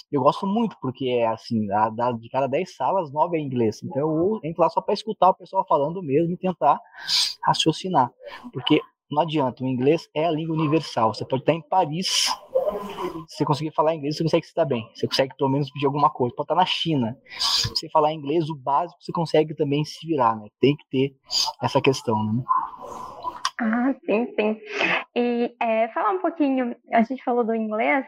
Eu 0.09 0.21
gosto 0.21 0.47
muito, 0.47 0.77
porque 0.81 1.09
é 1.09 1.27
assim, 1.27 1.69
a, 1.71 1.89
de 2.13 2.29
cada 2.29 2.47
10 2.47 2.75
salas, 2.75 3.11
9 3.11 3.37
é 3.37 3.41
inglês. 3.41 3.81
Então 3.83 4.01
eu 4.01 4.39
entro 4.43 4.61
lá 4.61 4.69
só 4.69 4.79
para 4.79 4.93
escutar 4.93 5.29
o 5.29 5.35
pessoal 5.35 5.65
falando 5.67 6.01
mesmo 6.01 6.33
e 6.33 6.37
tentar 6.37 6.79
raciocinar. 7.43 8.09
Porque 8.53 8.81
não 9.09 9.21
adianta, 9.21 9.63
o 9.63 9.67
inglês 9.67 10.07
é 10.13 10.25
a 10.25 10.31
língua 10.31 10.55
universal. 10.55 11.13
Você 11.13 11.25
pode 11.25 11.43
estar 11.43 11.53
em 11.53 11.61
Paris, 11.61 12.29
se 13.27 13.37
você 13.37 13.45
conseguir 13.45 13.71
falar 13.71 13.95
inglês, 13.95 14.17
você 14.17 14.23
consegue 14.23 14.45
estar 14.45 14.65
bem. 14.65 14.87
Você 14.93 15.07
consegue 15.07 15.35
pelo 15.37 15.49
menos 15.49 15.69
pedir 15.71 15.85
alguma 15.85 16.09
coisa. 16.09 16.35
Pode 16.35 16.45
estar 16.45 16.55
na 16.55 16.65
China. 16.65 17.17
Se 17.39 17.69
você 17.69 17.89
falar 17.89 18.13
inglês, 18.13 18.49
o 18.49 18.55
básico 18.55 19.01
você 19.01 19.11
consegue 19.11 19.55
também 19.55 19.83
se 19.85 20.05
virar, 20.05 20.35
né? 20.35 20.47
Tem 20.59 20.75
que 20.75 20.85
ter 20.89 21.15
essa 21.61 21.81
questão, 21.81 22.15
né? 22.23 22.43
Ah, 23.61 23.93
sim, 24.05 24.27
sim. 24.35 24.59
E 25.17 25.55
é, 25.61 25.87
falar 25.89 26.11
um 26.11 26.19
pouquinho, 26.19 26.75
a 26.91 27.01
gente 27.03 27.23
falou 27.23 27.45
do 27.45 27.55
inglês, 27.55 28.05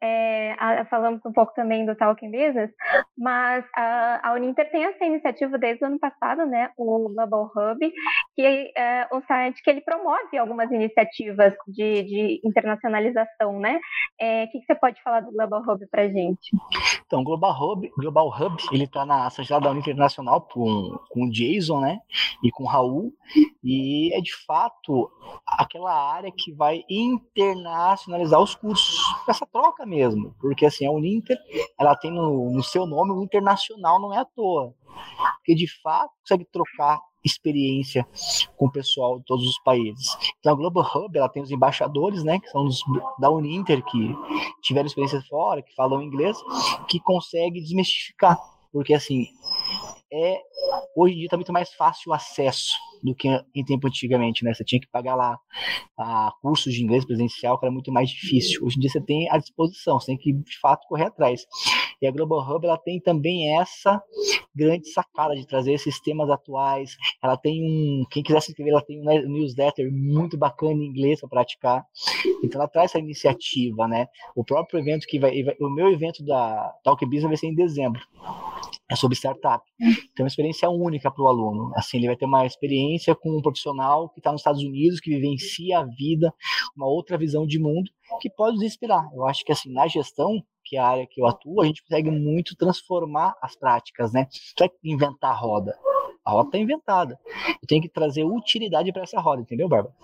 é, 0.00 0.56
a, 0.58 0.86
falamos 0.86 1.20
um 1.26 1.32
pouco 1.32 1.52
também 1.52 1.84
do 1.84 1.94
Talking 1.94 2.30
Business, 2.30 2.70
mas 3.16 3.62
a, 3.76 4.30
a 4.30 4.32
Uninter 4.32 4.70
tem 4.70 4.84
essa 4.84 5.04
iniciativa 5.04 5.58
desde 5.58 5.84
o 5.84 5.88
ano 5.88 5.98
passado, 5.98 6.46
né, 6.46 6.70
o 6.78 7.10
Global 7.10 7.50
Hub, 7.54 7.92
que 8.34 8.72
é 8.74 9.06
um 9.12 9.20
site 9.22 9.62
que 9.62 9.68
ele 9.68 9.82
promove 9.82 10.38
algumas 10.38 10.70
iniciativas 10.70 11.54
de, 11.68 12.02
de 12.04 12.40
internacionalização, 12.42 13.60
né? 13.60 13.78
É, 14.18 14.44
o 14.44 14.50
que, 14.50 14.60
que, 14.60 14.66
você 14.66 14.74
pode 14.74 15.02
falar 15.02 15.20
do 15.20 15.32
Global 15.32 15.60
Hub 15.60 15.86
para 15.90 16.08
gente? 16.08 16.50
Então, 17.06 17.20
o 17.20 17.24
Global 17.24 17.52
Hub, 17.52 17.92
Global 17.98 18.28
Hub, 18.28 18.56
ele 18.72 18.84
está 18.84 19.04
na 19.04 19.28
sede 19.28 19.48
da 19.48 19.70
Uninter 19.70 19.92
Internacional 19.92 20.40
com, 20.40 20.98
com 21.10 21.24
o 21.24 21.30
Jason, 21.30 21.80
né, 21.80 21.98
e 22.42 22.50
com 22.50 22.64
o 22.64 22.66
Raul, 22.66 23.12
e 23.62 24.10
é 24.16 24.20
de 24.22 24.34
fato 24.46 25.10
aquela 25.58 25.92
área 25.92 26.32
que 26.32 26.45
vai 26.52 26.84
internacionalizar 26.88 28.40
os 28.40 28.54
cursos, 28.54 28.98
essa 29.28 29.46
troca 29.46 29.84
mesmo, 29.86 30.34
porque 30.40 30.66
assim, 30.66 30.86
a 30.86 30.90
Uninter, 30.90 31.38
ela 31.78 31.94
tem 31.96 32.10
no, 32.10 32.50
no 32.50 32.62
seu 32.62 32.86
nome 32.86 33.12
o 33.12 33.22
internacional, 33.22 34.00
não 34.00 34.12
é 34.12 34.18
à 34.18 34.24
toa, 34.24 34.74
porque 35.36 35.54
de 35.54 35.66
fato 35.82 36.10
consegue 36.20 36.46
trocar 36.52 37.00
experiência 37.24 38.06
com 38.56 38.66
o 38.66 38.70
pessoal 38.70 39.18
de 39.18 39.24
todos 39.24 39.46
os 39.46 39.58
países. 39.64 40.16
Então 40.38 40.52
a 40.52 40.56
Global 40.56 40.84
Hub, 40.94 41.18
ela 41.18 41.28
tem 41.28 41.42
os 41.42 41.50
embaixadores, 41.50 42.22
né, 42.22 42.38
que 42.38 42.48
são 42.48 42.68
da 43.18 43.30
Uninter, 43.30 43.84
que 43.84 44.14
tiveram 44.62 44.86
experiência 44.86 45.20
fora, 45.28 45.62
que 45.62 45.74
falam 45.74 46.02
inglês, 46.02 46.36
que 46.88 47.00
consegue 47.00 47.60
desmistificar. 47.60 48.38
Porque, 48.76 48.92
assim, 48.92 49.28
é 50.12 50.40
hoje 50.94 51.14
em 51.14 51.16
dia 51.18 51.26
está 51.26 51.36
muito 51.36 51.52
mais 51.52 51.72
fácil 51.72 52.10
o 52.10 52.14
acesso 52.14 52.72
do 53.02 53.14
que 53.14 53.28
em 53.54 53.64
tempo 53.64 53.86
antigamente, 53.86 54.44
né? 54.44 54.54
Você 54.54 54.64
tinha 54.64 54.80
que 54.80 54.88
pagar 54.88 55.14
lá 55.14 55.38
a 55.98 56.32
cursos 56.40 56.72
de 56.72 56.82
inglês 56.82 57.04
presencial, 57.04 57.58
que 57.58 57.66
era 57.66 57.72
muito 57.72 57.92
mais 57.92 58.10
difícil. 58.10 58.64
Hoje 58.64 58.76
em 58.76 58.80
dia 58.80 58.90
você 58.90 59.00
tem 59.00 59.30
à 59.30 59.38
disposição, 59.38 60.00
você 60.00 60.06
tem 60.06 60.18
que 60.18 60.32
de 60.32 60.58
fato 60.58 60.86
correr 60.88 61.06
atrás. 61.06 61.46
E 62.00 62.06
a 62.06 62.10
Global 62.10 62.40
Hub 62.40 62.66
ela 62.66 62.78
tem 62.78 63.00
também 63.00 63.56
essa 63.58 64.02
grande 64.54 64.90
sacada 64.90 65.34
de 65.34 65.46
trazer 65.46 65.72
esses 65.72 66.00
temas 66.00 66.28
atuais. 66.30 66.96
Ela 67.22 67.36
tem 67.36 67.62
um, 67.62 68.04
quem 68.10 68.22
quiser 68.22 68.40
se 68.40 68.50
inscrever, 68.50 68.72
ela 68.72 68.82
tem 68.82 69.00
um 69.00 69.28
newsletter 69.28 69.90
muito 69.92 70.36
bacana 70.36 70.74
em 70.74 70.86
inglês 70.86 71.20
para 71.20 71.28
praticar. 71.28 71.84
Então 72.42 72.60
ela 72.60 72.68
traz 72.68 72.90
essa 72.90 72.98
iniciativa, 72.98 73.86
né? 73.86 74.06
O 74.34 74.44
próprio 74.44 74.80
evento 74.80 75.06
que 75.06 75.18
vai, 75.18 75.42
o 75.60 75.70
meu 75.70 75.90
evento 75.90 76.24
da 76.24 76.74
Talk 76.82 77.04
Business 77.04 77.28
vai 77.28 77.36
ser 77.36 77.46
em 77.46 77.54
dezembro 77.54 78.00
é 78.88 78.94
sobre 78.94 79.16
startup. 79.16 79.64
Então, 79.80 80.20
é 80.20 80.22
uma 80.22 80.28
experiência 80.28 80.68
única 80.70 81.10
para 81.10 81.22
o 81.22 81.26
aluno. 81.26 81.72
Assim, 81.74 81.98
ele 81.98 82.06
vai 82.06 82.16
ter 82.16 82.24
uma 82.24 82.46
experiência 82.46 83.14
com 83.14 83.36
um 83.36 83.42
profissional 83.42 84.08
que 84.10 84.20
está 84.20 84.30
nos 84.30 84.40
Estados 84.40 84.62
Unidos, 84.62 85.00
que 85.00 85.10
vivencia 85.10 85.80
a 85.80 85.84
vida, 85.84 86.32
uma 86.76 86.86
outra 86.86 87.18
visão 87.18 87.46
de 87.46 87.58
mundo, 87.58 87.90
que 88.20 88.30
pode 88.30 88.56
nos 88.56 88.64
inspirar. 88.64 89.08
Eu 89.12 89.26
acho 89.26 89.44
que, 89.44 89.52
assim, 89.52 89.72
na 89.72 89.88
gestão, 89.88 90.42
que 90.64 90.76
é 90.76 90.80
a 90.80 90.86
área 90.86 91.06
que 91.06 91.20
eu 91.20 91.26
atuo, 91.26 91.60
a 91.60 91.66
gente 91.66 91.82
consegue 91.82 92.10
muito 92.10 92.56
transformar 92.56 93.36
as 93.42 93.56
práticas, 93.56 94.12
né? 94.12 94.28
Não 94.58 94.66
é 94.66 94.70
inventar 94.84 95.32
a 95.32 95.36
roda. 95.36 95.76
A 96.24 96.30
roda 96.30 96.48
está 96.48 96.58
inventada. 96.58 97.18
Eu 97.48 97.68
tenho 97.68 97.82
que 97.82 97.88
trazer 97.88 98.24
utilidade 98.24 98.92
para 98.92 99.02
essa 99.02 99.20
roda, 99.20 99.42
entendeu, 99.42 99.68
Bárbara? 99.68 99.94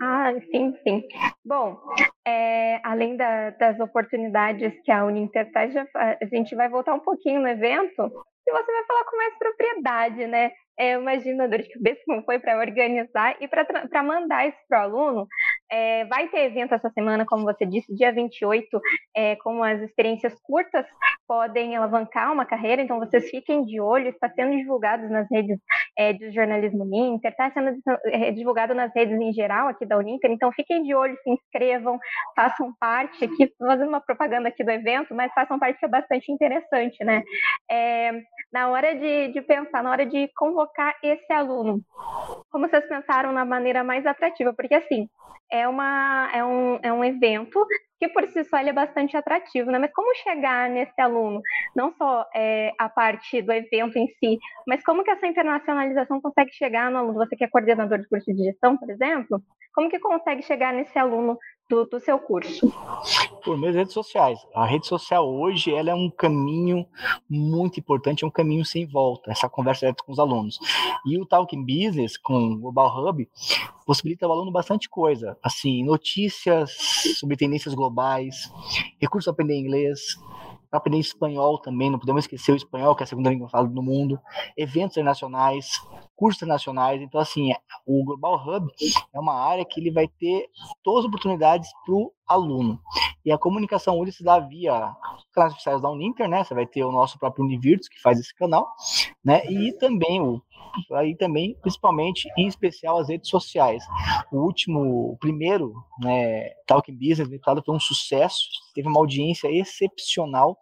Ah, 0.00 0.32
sim, 0.50 0.74
sim. 0.82 1.02
Bom, 1.44 1.78
é, 2.26 2.80
além 2.84 3.16
da, 3.16 3.50
das 3.50 3.78
oportunidades 3.80 4.72
que 4.84 4.90
a 4.90 5.04
Uninter 5.04 5.50
traz, 5.52 5.74
a 5.76 6.16
gente 6.32 6.54
vai 6.54 6.68
voltar 6.68 6.94
um 6.94 7.00
pouquinho 7.00 7.40
no 7.40 7.48
evento 7.48 8.10
e 8.46 8.52
você 8.52 8.72
vai 8.72 8.84
falar 8.86 9.04
com 9.04 9.16
mais 9.16 9.38
propriedade, 9.38 10.26
né? 10.26 10.50
É, 10.78 10.94
imagina 10.94 11.44
a 11.44 11.46
dor 11.46 11.60
de 11.60 11.72
cabeça 11.72 12.00
como 12.06 12.24
foi 12.24 12.38
para 12.38 12.58
organizar 12.58 13.36
e 13.40 13.46
para 13.46 14.02
mandar 14.02 14.48
isso 14.48 14.58
para 14.68 14.80
o 14.80 14.82
aluno. 14.82 15.28
É, 15.72 16.04
vai 16.04 16.28
ter 16.28 16.44
evento 16.44 16.74
essa 16.74 16.90
semana, 16.90 17.24
como 17.24 17.44
você 17.44 17.64
disse, 17.64 17.94
dia 17.94 18.12
28, 18.12 18.80
é, 19.16 19.36
com 19.36 19.64
as 19.64 19.80
experiências 19.80 20.34
curtas 20.42 20.84
podem 21.26 21.74
alavancar 21.74 22.30
uma 22.30 22.44
carreira, 22.44 22.82
então 22.82 22.98
vocês 22.98 23.30
fiquem 23.30 23.64
de 23.64 23.80
olho, 23.80 24.08
está 24.08 24.28
sendo 24.28 24.54
divulgado 24.54 25.08
nas 25.08 25.26
redes 25.30 25.58
é, 25.96 26.12
de 26.12 26.30
jornalismo 26.30 26.84
Uninter, 26.84 27.30
está 27.30 27.50
sendo 27.50 27.74
é, 28.06 28.30
divulgado 28.32 28.74
nas 28.74 28.92
redes 28.94 29.18
em 29.18 29.32
geral 29.32 29.68
aqui 29.68 29.86
da 29.86 29.96
Uninter, 29.96 30.30
então 30.30 30.52
fiquem 30.52 30.82
de 30.82 30.94
olho, 30.94 31.16
se 31.24 31.30
inscrevam, 31.30 31.98
façam 32.36 32.74
parte 32.78 33.24
aqui, 33.24 33.50
fazendo 33.58 33.88
uma 33.88 34.00
propaganda 34.00 34.48
aqui 34.48 34.62
do 34.62 34.70
evento, 34.70 35.14
mas 35.14 35.32
façam 35.32 35.58
parte 35.58 35.78
que 35.78 35.86
é 35.86 35.88
bastante 35.88 36.30
interessante, 36.30 37.02
né? 37.02 37.22
É, 37.70 38.12
na 38.52 38.68
hora 38.68 38.94
de, 38.94 39.28
de 39.28 39.40
pensar, 39.40 39.82
na 39.82 39.90
hora 39.90 40.04
de 40.04 40.28
convocar 40.36 40.94
esse 41.02 41.32
aluno, 41.32 41.80
como 42.50 42.68
vocês 42.68 42.86
pensaram 42.86 43.32
na 43.32 43.44
maneira 43.44 43.82
mais 43.82 44.04
atrativa? 44.04 44.52
Porque 44.52 44.74
assim, 44.74 45.08
é, 45.50 45.66
uma, 45.68 46.30
é, 46.32 46.44
um, 46.44 46.78
é 46.82 46.92
um 46.92 47.04
evento 47.04 47.64
que 47.98 48.08
por 48.08 48.26
si 48.28 48.42
só 48.44 48.58
ele 48.58 48.70
é 48.70 48.72
bastante 48.72 49.16
atrativo, 49.16 49.70
né? 49.70 49.78
Mas 49.78 49.92
como 49.92 50.14
chegar 50.16 50.68
nesse 50.68 51.00
aluno? 51.00 51.40
Não 51.76 51.92
só 51.92 52.26
é, 52.34 52.72
a 52.78 52.88
parte 52.88 53.40
do 53.40 53.52
evento 53.52 53.96
em 53.96 54.08
si, 54.18 54.38
mas 54.66 54.82
como 54.82 55.04
que 55.04 55.10
essa 55.10 55.26
internacionalização 55.26 56.20
consegue 56.20 56.52
chegar 56.52 56.90
no 56.90 56.98
aluno? 56.98 57.14
Você 57.14 57.36
que 57.36 57.44
é 57.44 57.48
coordenador 57.48 57.98
de 57.98 58.08
curso 58.08 58.34
de 58.34 58.44
gestão, 58.44 58.76
por 58.76 58.90
exemplo, 58.90 59.40
como 59.72 59.88
que 59.88 59.98
consegue 59.98 60.42
chegar 60.42 60.72
nesse 60.72 60.98
aluno 60.98 61.38
do, 61.68 61.84
do, 61.84 62.00
seu 62.00 62.18
curso? 62.18 62.72
Por 63.44 63.58
meio 63.58 63.72
das 63.72 63.80
redes 63.80 63.94
sociais. 63.94 64.38
A 64.54 64.64
rede 64.64 64.86
social 64.86 65.28
hoje 65.28 65.74
ela 65.74 65.90
é 65.90 65.94
um 65.94 66.08
caminho 66.08 66.86
muito 67.28 67.80
importante, 67.80 68.24
é 68.24 68.26
um 68.26 68.30
caminho 68.30 68.64
sem 68.64 68.86
volta, 68.86 69.32
essa 69.32 69.48
conversa 69.48 69.80
direta 69.80 70.04
com 70.04 70.12
os 70.12 70.18
alunos. 70.18 70.58
E 71.04 71.18
o 71.18 71.26
Talking 71.26 71.64
Business 71.64 72.16
com 72.16 72.52
o 72.52 72.58
Global 72.58 73.08
Hub 73.08 73.28
possibilita 73.84 74.26
ao 74.26 74.32
aluno 74.32 74.52
bastante 74.52 74.88
coisa, 74.88 75.36
assim, 75.42 75.84
notícias 75.84 76.70
sobre 77.18 77.36
tendências 77.36 77.74
globais, 77.74 78.52
recursos 79.00 79.24
para 79.24 79.32
aprender 79.32 79.58
inglês, 79.58 80.16
aprender 80.72 80.98
espanhol 80.98 81.58
também, 81.58 81.90
não 81.90 81.98
podemos 81.98 82.24
esquecer 82.24 82.52
o 82.52 82.56
espanhol, 82.56 82.96
que 82.96 83.02
é 83.02 83.04
a 83.04 83.06
segunda 83.06 83.30
língua 83.30 83.48
falada 83.48 83.72
no 83.72 83.82
mundo, 83.82 84.18
eventos 84.56 84.96
internacionais, 84.96 85.68
cursos 86.16 86.40
internacionais. 86.40 87.02
Então, 87.02 87.20
assim, 87.20 87.50
o 87.86 88.04
Global 88.04 88.42
Hub 88.42 88.66
é 89.14 89.20
uma 89.20 89.34
área 89.34 89.64
que 89.64 89.78
ele 89.78 89.90
vai 89.90 90.08
ter 90.08 90.48
todas 90.82 91.00
as 91.00 91.08
oportunidades 91.08 91.68
para 91.84 91.94
o 91.94 92.12
aluno. 92.26 92.80
E 93.24 93.30
a 93.30 93.38
comunicação 93.38 93.98
hoje 93.98 94.12
se 94.12 94.24
dá 94.24 94.40
via 94.40 94.96
canais 95.32 95.52
oficiais 95.52 95.80
da 95.80 95.90
Uninter, 95.90 96.28
né? 96.28 96.42
Você 96.42 96.54
vai 96.54 96.66
ter 96.66 96.84
o 96.84 96.90
nosso 96.90 97.18
próprio 97.18 97.44
Univirtus, 97.44 97.88
que 97.88 98.00
faz 98.00 98.18
esse 98.18 98.34
canal, 98.34 98.66
né? 99.24 99.44
E 99.46 99.72
também 99.78 100.20
o 100.20 100.42
aí 100.92 101.16
também, 101.16 101.56
principalmente, 101.60 102.28
em 102.36 102.46
especial 102.46 102.98
as 102.98 103.08
redes 103.08 103.28
sociais. 103.28 103.84
O 104.30 104.38
último, 104.38 105.12
o 105.12 105.16
primeiro, 105.18 105.74
né, 106.00 106.50
Talking 106.66 106.94
Business, 106.94 107.28
foi 107.64 107.74
um 107.74 107.80
sucesso, 107.80 108.48
teve 108.74 108.88
uma 108.88 109.00
audiência 109.00 109.48
excepcional, 109.50 110.58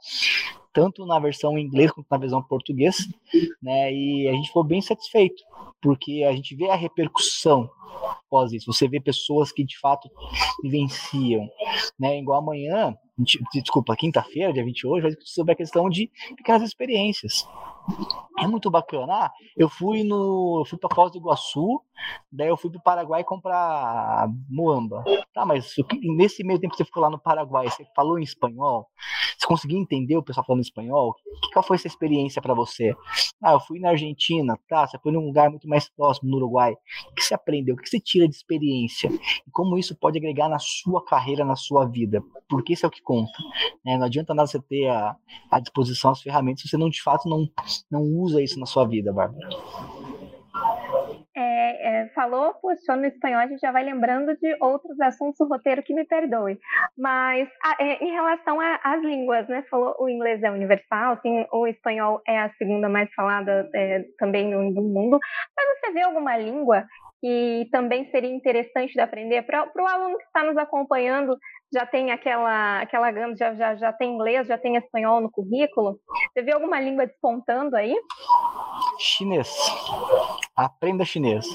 tanto 0.73 1.05
na 1.07 1.19
versão 1.19 1.59
em 1.59 1.65
inglês 1.65 1.91
quanto 1.91 2.07
na 2.11 2.19
versão 2.19 2.43
português, 2.43 3.09
né, 3.63 3.93
e 3.93 4.29
a 4.29 4.33
gente 4.33 4.49
ficou 4.49 4.65
bem 4.65 4.81
satisfeito, 4.81 5.43
porque 5.81 6.25
a 6.29 6.33
gente 6.33 6.55
vê 6.55 6.71
a 6.71 6.77
repercussão 6.77 7.69
após 8.31 8.53
isso, 8.53 8.73
você 8.73 8.87
vê 8.87 9.01
pessoas 9.01 9.51
que 9.51 9.65
de 9.65 9.77
fato 9.79 10.09
vivenciam, 10.63 11.49
né, 11.99 12.19
igual 12.19 12.39
amanhã, 12.39 12.97
desculpa, 13.53 13.97
quinta-feira, 13.97 14.53
dia 14.53 14.65
28, 14.65 15.03
vai 15.03 15.11
discutir 15.11 15.33
sobre 15.33 15.53
a 15.53 15.57
questão 15.57 15.91
de 15.91 16.09
pequenas 16.37 16.63
experiências, 16.63 17.45
é 18.39 18.47
muito 18.47 18.71
bacana. 18.71 19.13
Ah, 19.13 19.33
eu 19.57 19.69
fui 19.69 20.03
no, 20.03 20.65
fui 20.67 20.79
para 20.79 20.95
Foz 20.95 21.13
do 21.13 21.19
Iguaçu, 21.19 21.83
daí 22.31 22.49
eu 22.49 22.57
fui 22.57 22.71
para 22.71 22.79
o 22.79 22.83
Paraguai 22.83 23.25
comprar 23.25 24.29
moamba. 24.49 25.05
Tá, 25.35 25.45
mas 25.45 25.75
nesse 26.03 26.45
meio 26.45 26.59
tempo 26.59 26.73
que 26.73 26.79
você 26.79 26.85
ficou 26.85 27.03
lá 27.03 27.11
no 27.11 27.19
Paraguai, 27.19 27.69
você 27.69 27.85
falou 27.95 28.19
em 28.19 28.23
espanhol? 28.23 28.89
Você 29.39 29.47
conseguiu 29.47 29.79
entender 29.79 30.17
o 30.17 30.23
pessoal 30.23 30.45
falando 30.47 30.63
espanhol? 30.63 31.15
Que, 31.15 31.51
qual 31.53 31.63
foi 31.63 31.77
essa 31.77 31.87
experiência 31.87 32.43
para 32.43 32.55
você? 32.55 32.95
Ah, 33.43 33.53
eu 33.53 33.61
fui 33.61 33.81
na 33.81 33.91
Argentina, 33.91 34.59
tá? 34.69 34.87
Você 34.87 34.99
foi 34.99 35.13
num 35.13 35.25
lugar 35.25 35.51
muito 35.51 35.69
mais 35.69 35.89
próximo, 35.89 36.31
no 36.31 36.37
Uruguai. 36.37 36.73
O 37.11 37.15
que 37.15 37.23
você 37.23 37.35
aprendeu? 37.35 37.75
O 37.75 37.79
que 37.79 37.89
você 37.89 37.99
tira 37.99 38.20
de 38.29 38.35
experiência? 38.35 39.11
E 39.11 39.51
como 39.53 39.79
isso 39.79 39.97
pode 39.99 40.19
agregar 40.19 40.49
na 40.49 40.59
sua 40.59 41.05
carreira, 41.05 41.45
na 41.45 41.57
sua 41.57 41.87
vida? 41.87 42.23
Porque 42.49 42.73
isso 42.73 42.87
é 42.87 42.89
o 42.89 42.93
que 42.93 43.03
conta. 43.03 43.33
Né? 43.85 43.97
Não 43.97 44.07
adianta 44.07 44.35
nada 44.35 44.47
você 44.47 44.61
ter 44.61 44.89
à, 44.89 45.17
à 45.51 45.61
disposição 45.61 46.11
as 46.11 46.23
ferramentas 46.23 46.63
se 46.63 46.69
você 46.69 46.77
não, 46.77 46.89
de 46.89 47.03
fato, 47.03 47.29
não, 47.29 47.49
não 47.91 48.03
usa 48.03 48.43
isso 48.43 48.59
na 48.59 48.67
sua 48.67 48.87
vida, 48.87 49.13
Bárbara. 49.13 49.49
É, 51.37 52.03
é, 52.03 52.09
falou, 52.09 52.55
espanhol, 53.07 53.41
a 53.41 53.47
gente 53.47 53.61
já 53.61 53.73
vai 53.73 53.85
lembrando 53.85 54.37
de 54.37 54.57
outros 54.61 55.01
assuntos 55.01 55.39
do 55.39 55.47
roteiro 55.47 55.83
que 55.83 55.95
me 55.95 56.05
perdoe. 56.05 56.59
Mas 56.99 57.49
a, 57.65 57.83
é, 57.83 58.05
em 58.05 58.11
relação 58.11 58.59
às 58.61 59.03
línguas, 59.03 59.49
né? 59.49 59.65
Falou 59.71 59.95
o 59.99 60.09
inglês 60.09 60.43
é 60.43 60.51
universal, 60.51 61.19
o 61.53 61.67
espanhol 61.67 62.21
é 62.27 62.39
a 62.39 62.53
segunda 62.55 62.89
mais 62.89 63.13
falada 63.15 63.69
é, 63.75 64.05
também 64.19 64.51
no, 64.51 64.71
no 64.71 64.83
mundo. 64.83 65.19
Mas 65.57 65.67
você 65.79 65.93
vê 65.93 66.03
alguma 66.03 66.37
língua 66.37 66.85
que 67.21 67.69
também 67.71 68.11
seria 68.11 68.35
interessante 68.35 68.93
de 68.93 69.01
aprender 69.01 69.43
para 69.43 69.71
o 69.77 69.87
aluno 69.87 70.17
que 70.17 70.25
está 70.25 70.43
nos 70.43 70.57
acompanhando 70.57 71.37
já 71.73 71.87
tem 71.87 72.11
aquela 72.11 72.81
aquela 72.81 73.13
já, 73.37 73.55
já, 73.55 73.77
já 73.77 73.93
tem 73.93 74.15
inglês, 74.15 74.47
já 74.47 74.59
tem 74.59 74.77
espanhol 74.77 75.21
no 75.21 75.31
currículo. 75.31 76.01
Você 76.33 76.43
vê 76.43 76.53
alguma 76.53 76.81
língua 76.81 77.07
despontando 77.07 77.77
aí? 77.77 77.95
Chinês. 78.99 79.55
Aprenda 80.57 81.05
chinês. 81.05 81.47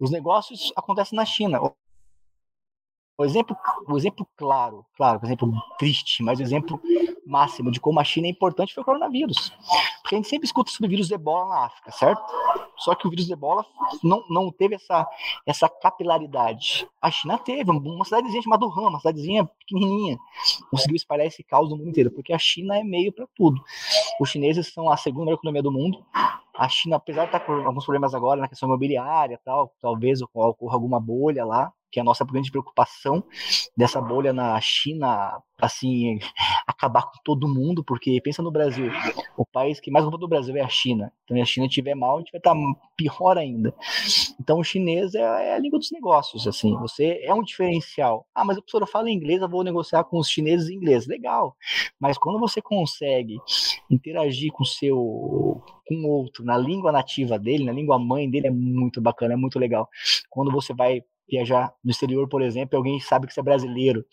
Os 0.00 0.10
negócios 0.10 0.72
acontecem 0.76 1.16
na 1.16 1.24
China. 1.24 1.60
O 3.16 3.24
exemplo, 3.24 3.56
o 3.86 3.96
exemplo 3.96 4.26
claro, 4.36 4.84
claro, 4.96 5.20
por 5.20 5.26
exemplo, 5.26 5.52
triste, 5.78 6.22
mas 6.22 6.40
o 6.40 6.42
exemplo 6.42 6.80
máximo 7.24 7.70
de 7.70 7.78
como 7.78 8.00
a 8.00 8.04
China 8.04 8.26
é 8.26 8.30
importante 8.30 8.74
foi 8.74 8.82
o 8.82 8.84
coronavírus. 8.84 9.52
Porque 10.04 10.16
a 10.16 10.18
gente 10.18 10.28
sempre 10.28 10.44
escuta 10.44 10.70
sobre 10.70 10.86
o 10.86 10.90
vírus 10.90 11.08
de 11.08 11.14
ebola 11.14 11.48
na 11.48 11.64
África, 11.64 11.90
certo? 11.90 12.22
Só 12.76 12.94
que 12.94 13.06
o 13.06 13.10
vírus 13.10 13.24
de 13.24 13.32
ebola 13.32 13.64
não, 14.02 14.22
não 14.28 14.52
teve 14.52 14.74
essa, 14.74 15.08
essa 15.46 15.66
capilaridade. 15.66 16.86
A 17.00 17.10
China 17.10 17.38
teve, 17.38 17.70
uma 17.70 18.04
cidadezinha 18.04 18.42
chamada 18.42 18.66
Wuhan, 18.66 18.90
uma 18.90 18.98
cidadezinha 18.98 19.46
pequenininha, 19.46 20.18
conseguiu 20.70 20.96
espalhar 20.96 21.26
esse 21.26 21.42
caos 21.42 21.70
no 21.70 21.78
mundo 21.78 21.88
inteiro, 21.88 22.10
porque 22.10 22.34
a 22.34 22.38
China 22.38 22.76
é 22.76 22.84
meio 22.84 23.14
para 23.14 23.26
tudo. 23.34 23.58
Os 24.20 24.28
chineses 24.28 24.70
são 24.74 24.90
a 24.90 24.96
segunda 24.98 25.24
maior 25.24 25.36
economia 25.36 25.62
do 25.62 25.72
mundo, 25.72 26.04
a 26.54 26.68
China, 26.68 26.96
apesar 26.96 27.22
de 27.22 27.28
estar 27.28 27.40
com 27.40 27.52
alguns 27.66 27.84
problemas 27.84 28.14
agora 28.14 28.42
na 28.42 28.48
questão 28.48 28.68
imobiliária 28.68 29.40
tal, 29.42 29.74
talvez 29.80 30.20
ocorra 30.20 30.74
alguma 30.74 31.00
bolha 31.00 31.46
lá, 31.46 31.72
que 31.94 32.00
é 32.00 32.02
a 32.02 32.04
nossa 32.04 32.24
grande 32.24 32.50
preocupação 32.50 33.22
dessa 33.76 34.00
bolha 34.00 34.32
na 34.32 34.60
China, 34.60 35.40
assim, 35.60 36.18
acabar 36.66 37.02
com 37.02 37.18
todo 37.24 37.46
mundo, 37.46 37.84
porque 37.84 38.20
pensa 38.20 38.42
no 38.42 38.50
Brasil, 38.50 38.90
o 39.36 39.46
país 39.46 39.78
que 39.78 39.92
mais 39.92 40.04
rouba 40.04 40.18
do 40.18 40.26
Brasil 40.26 40.56
é 40.56 40.60
a 40.60 40.68
China. 40.68 41.12
Então, 41.22 41.36
se 41.36 41.42
a 41.42 41.46
China 41.46 41.66
estiver 41.66 41.94
mal, 41.94 42.16
a 42.16 42.18
gente 42.18 42.32
vai 42.32 42.40
estar 42.40 42.56
pior 42.96 43.38
ainda. 43.38 43.72
Então, 44.40 44.58
o 44.58 44.64
chinês 44.64 45.14
é, 45.14 45.20
é, 45.20 45.54
a 45.54 45.58
língua 45.58 45.78
dos 45.78 45.92
negócios, 45.92 46.48
assim, 46.48 46.76
você 46.78 47.20
é 47.22 47.32
um 47.32 47.44
diferencial. 47.44 48.26
Ah, 48.34 48.44
mas 48.44 48.58
a 48.58 48.62
pessoa 48.62 48.84
fala 48.88 49.08
inglês, 49.08 49.40
eu 49.40 49.48
vou 49.48 49.62
negociar 49.62 50.02
com 50.02 50.18
os 50.18 50.28
chineses 50.28 50.68
em 50.68 50.74
inglês. 50.74 51.06
Legal. 51.06 51.56
Mas 52.00 52.18
quando 52.18 52.40
você 52.40 52.60
consegue 52.60 53.38
interagir 53.88 54.50
com 54.50 54.64
o 54.64 54.66
seu 54.66 55.62
com 55.86 56.04
outro 56.06 56.44
na 56.44 56.56
língua 56.56 56.90
nativa 56.90 57.38
dele, 57.38 57.64
na 57.64 57.72
língua 57.72 57.98
mãe 57.98 58.28
dele, 58.28 58.48
é 58.48 58.50
muito 58.50 59.00
bacana, 59.00 59.34
é 59.34 59.36
muito 59.36 59.58
legal. 59.58 59.88
Quando 60.28 60.50
você 60.50 60.74
vai 60.74 61.02
viajar 61.28 61.72
no 61.82 61.90
exterior, 61.90 62.28
por 62.28 62.42
exemplo, 62.42 62.74
e 62.74 62.76
alguém 62.76 63.00
sabe 63.00 63.26
que 63.26 63.34
você 63.34 63.40
é 63.40 63.42
brasileiro, 63.42 64.04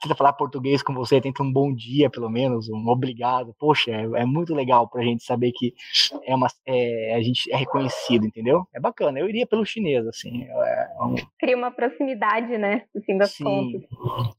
tenta 0.00 0.14
falar 0.14 0.32
português 0.32 0.82
com 0.82 0.94
você, 0.94 1.20
tenta 1.20 1.42
um 1.42 1.52
bom 1.52 1.74
dia, 1.74 2.10
pelo 2.10 2.28
menos, 2.28 2.68
um 2.68 2.88
obrigado. 2.88 3.54
Poxa, 3.58 3.90
é, 3.90 4.02
é 4.22 4.24
muito 4.24 4.54
legal 4.54 4.88
pra 4.88 5.02
gente 5.02 5.22
saber 5.22 5.52
que 5.52 5.74
é 6.24 6.34
uma, 6.34 6.48
é, 6.66 7.14
a 7.14 7.22
gente 7.22 7.52
é 7.52 7.56
reconhecido, 7.56 8.26
entendeu? 8.26 8.66
É 8.74 8.80
bacana. 8.80 9.18
Eu 9.18 9.28
iria 9.28 9.46
pelo 9.46 9.64
chinês, 9.64 10.06
assim. 10.06 10.44
É, 10.44 10.90
é 10.98 11.02
um... 11.02 11.14
Cria 11.38 11.56
uma 11.56 11.70
proximidade, 11.70 12.56
né? 12.58 12.84
Assim, 12.96 13.16
das 13.16 13.32
sim, 13.32 13.44
contas. 13.44 13.82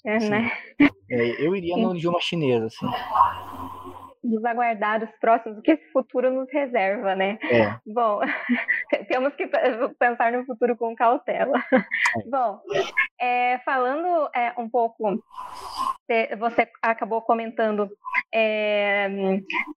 É, 0.05 0.19
sim. 0.19 0.29
Né? 0.29 0.51
É, 1.09 1.45
eu 1.45 1.55
iria 1.55 1.77
no 1.77 1.95
idioma 1.95 2.19
chinês, 2.19 2.61
assim 2.63 2.87
nos 4.23 4.43
aguardar 4.45 5.03
os 5.03 5.11
próximos, 5.19 5.57
o 5.57 5.61
que 5.61 5.71
esse 5.71 5.91
futuro 5.91 6.31
nos 6.31 6.51
reserva, 6.51 7.15
né? 7.15 7.39
É. 7.43 7.75
Bom, 7.85 8.19
temos 9.07 9.33
que 9.35 9.47
pensar 9.99 10.31
no 10.31 10.45
futuro 10.45 10.75
com 10.77 10.95
cautela. 10.95 11.57
É. 11.73 12.29
Bom, 12.29 12.59
é, 13.19 13.59
falando 13.59 14.29
é, 14.35 14.53
um 14.57 14.69
pouco, 14.69 15.23
você 16.37 16.69
acabou 16.81 17.21
comentando 17.21 17.89
é, 18.33 19.07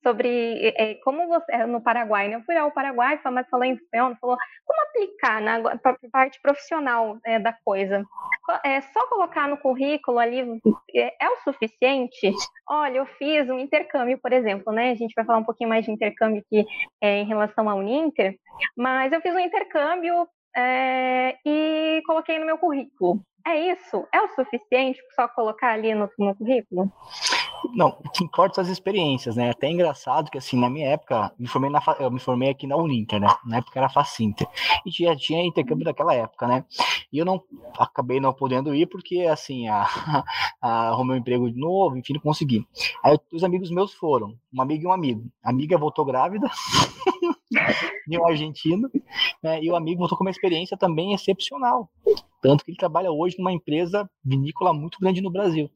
sobre 0.03 0.73
é, 0.77 0.95
como 0.97 1.27
você, 1.29 1.65
no 1.67 1.81
Paraguai, 1.81 2.29
né? 2.29 2.37
Eu 2.37 2.43
fui 2.43 2.57
ao 2.57 2.73
Paraguai, 2.73 3.19
mas 3.33 3.49
falou 3.49 3.65
em 3.65 3.75
espanhol, 3.75 4.17
falou 4.21 4.37
como 4.65 4.83
aplicar 4.83 5.41
na 5.41 5.79
parte 6.13 6.41
profissional 6.43 7.19
da 7.43 7.53
coisa. 7.65 8.05
É 8.65 8.81
só 8.81 9.07
colocar 9.09 9.49
no 9.49 9.57
currículo 9.57 10.19
ali, 10.19 10.41
é 10.95 11.29
o 11.31 11.37
suficiente? 11.45 12.33
Olha, 12.69 12.99
eu 12.99 13.07
fiz 13.07 13.49
um 13.51 13.59
intercâmbio, 13.59 14.19
por 14.19 14.33
exemplo, 14.33 14.73
né? 14.73 14.91
A 14.91 14.95
gente 14.95 15.13
vai 15.15 15.25
falar 15.25 15.39
um 15.39 15.45
pouquinho 15.45 15.69
mais 15.69 15.85
de 15.85 15.91
intercâmbio 15.91 16.41
aqui 16.41 16.67
é, 17.01 17.21
em 17.21 17.27
relação 17.27 17.69
ao 17.69 17.79
Uninter, 17.79 18.37
mas 18.77 19.13
eu 19.13 19.21
fiz 19.21 19.35
um 19.35 19.39
intercâmbio 19.39 20.27
é, 20.57 21.37
e 21.45 22.03
coloquei 22.07 22.39
no 22.39 22.47
meu 22.47 22.57
currículo. 22.57 23.21
É 23.47 23.73
isso? 23.73 24.07
É 24.13 24.23
o 24.23 24.29
suficiente 24.29 24.99
só 25.15 25.29
colocar 25.29 25.73
ali 25.73 25.95
no, 25.95 26.09
no 26.19 26.35
currículo? 26.35 26.91
Não, 27.73 27.97
o 28.05 28.11
que 28.11 28.25
importa 28.25 28.57
são 28.57 28.65
as 28.65 28.71
experiências, 28.71 29.37
né? 29.37 29.49
É 29.49 29.51
até 29.51 29.69
engraçado 29.71 30.31
que, 30.31 30.39
assim, 30.39 30.59
na 30.59 30.69
minha 30.69 30.89
época, 30.89 31.33
me 31.39 31.47
formei 31.47 31.71
na, 31.71 31.81
eu 31.99 32.11
me 32.11 32.21
formei 32.21 32.51
aqui 32.51 32.67
na 32.67 32.77
Uninter, 32.77 33.21
né? 33.21 33.29
Na 33.45 33.59
época 33.59 33.79
era 33.79 33.89
Facinter. 33.89 34.47
E 34.85 34.91
já 34.91 35.17
tinha 35.17 35.45
intercâmbio 35.45 35.85
daquela 35.85 36.15
época, 36.15 36.47
né? 36.47 36.65
E 37.13 37.19
eu 37.19 37.25
não 37.25 37.43
acabei 37.79 38.21
não 38.21 38.33
podendo 38.33 38.75
ir 38.75 38.87
porque, 38.87 39.21
assim, 39.23 39.69
a, 39.69 39.87
a, 40.61 40.89
arrumei 40.89 41.17
um 41.17 41.21
emprego 41.21 41.51
de 41.51 41.59
novo, 41.59 41.97
enfim, 41.97 42.15
não 42.15 42.21
consegui. 42.21 42.67
Aí 43.03 43.19
os 43.33 43.45
amigos 43.45 43.71
meus 43.71 43.93
foram, 43.95 44.37
um 44.53 44.61
amigo 44.61 44.85
e 44.85 44.87
um 44.87 44.93
amigo. 44.93 45.31
A 45.43 45.51
amiga 45.51 45.79
voltou 45.79 46.05
grávida. 46.05 46.49
de 48.07 48.19
um 48.19 48.27
argentino, 48.27 48.91
né, 49.43 49.63
e 49.63 49.71
o 49.71 49.77
amigo 49.77 50.01
voltou 50.01 50.17
com 50.17 50.25
uma 50.25 50.31
experiência 50.31 50.77
também 50.77 51.15
excepcional. 51.15 51.91
Tanto 52.43 52.65
que 52.65 52.71
ele 52.71 52.79
trabalha 52.79 53.11
hoje 53.11 53.37
numa 53.39 53.53
empresa 53.53 54.09
vinícola 54.23 54.75
muito 54.75 54.99
grande 55.01 55.23
no 55.23 55.31
Brasil. 55.31 55.71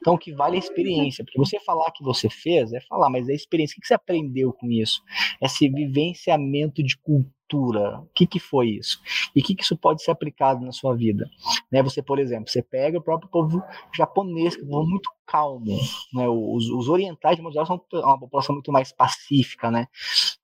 Então, 0.00 0.14
o 0.14 0.18
que 0.18 0.32
vale 0.32 0.56
é 0.56 0.58
a 0.58 0.62
experiência. 0.62 1.22
Porque 1.22 1.38
você 1.38 1.60
falar 1.60 1.90
que 1.90 2.02
você 2.02 2.30
fez 2.30 2.72
é 2.72 2.80
falar, 2.80 3.10
mas 3.10 3.28
é 3.28 3.32
a 3.32 3.34
experiência. 3.34 3.76
O 3.76 3.80
que 3.82 3.86
você 3.86 3.92
aprendeu 3.94 4.50
com 4.50 4.70
isso? 4.70 5.02
Esse 5.42 5.68
vivenciamento 5.68 6.82
de 6.82 6.96
cultura 6.96 7.34
cultura. 7.54 8.00
O 8.00 8.08
que, 8.14 8.26
que 8.26 8.40
foi 8.40 8.70
isso? 8.70 9.00
E 9.34 9.40
o 9.40 9.44
que, 9.44 9.54
que 9.54 9.62
isso 9.62 9.76
pode 9.76 10.02
ser 10.02 10.10
aplicado 10.10 10.64
na 10.64 10.72
sua 10.72 10.94
vida? 10.94 11.28
Né, 11.70 11.82
você, 11.82 12.02
por 12.02 12.18
exemplo, 12.18 12.50
você 12.50 12.62
pega 12.62 12.98
o 12.98 13.02
próprio 13.02 13.30
povo 13.30 13.62
japonês, 13.94 14.56
que 14.56 14.62
é 14.62 14.64
um 14.64 14.70
povo 14.70 14.88
muito 14.88 15.10
calmo. 15.26 15.78
Né? 16.12 16.28
Os, 16.28 16.68
os 16.68 16.88
orientais, 16.88 17.36
de 17.36 17.42
modo 17.42 17.52
geral, 17.52 17.66
são 17.66 17.80
uma 17.92 18.18
população 18.18 18.54
muito 18.54 18.72
mais 18.72 18.92
pacífica, 18.92 19.70
né? 19.70 19.86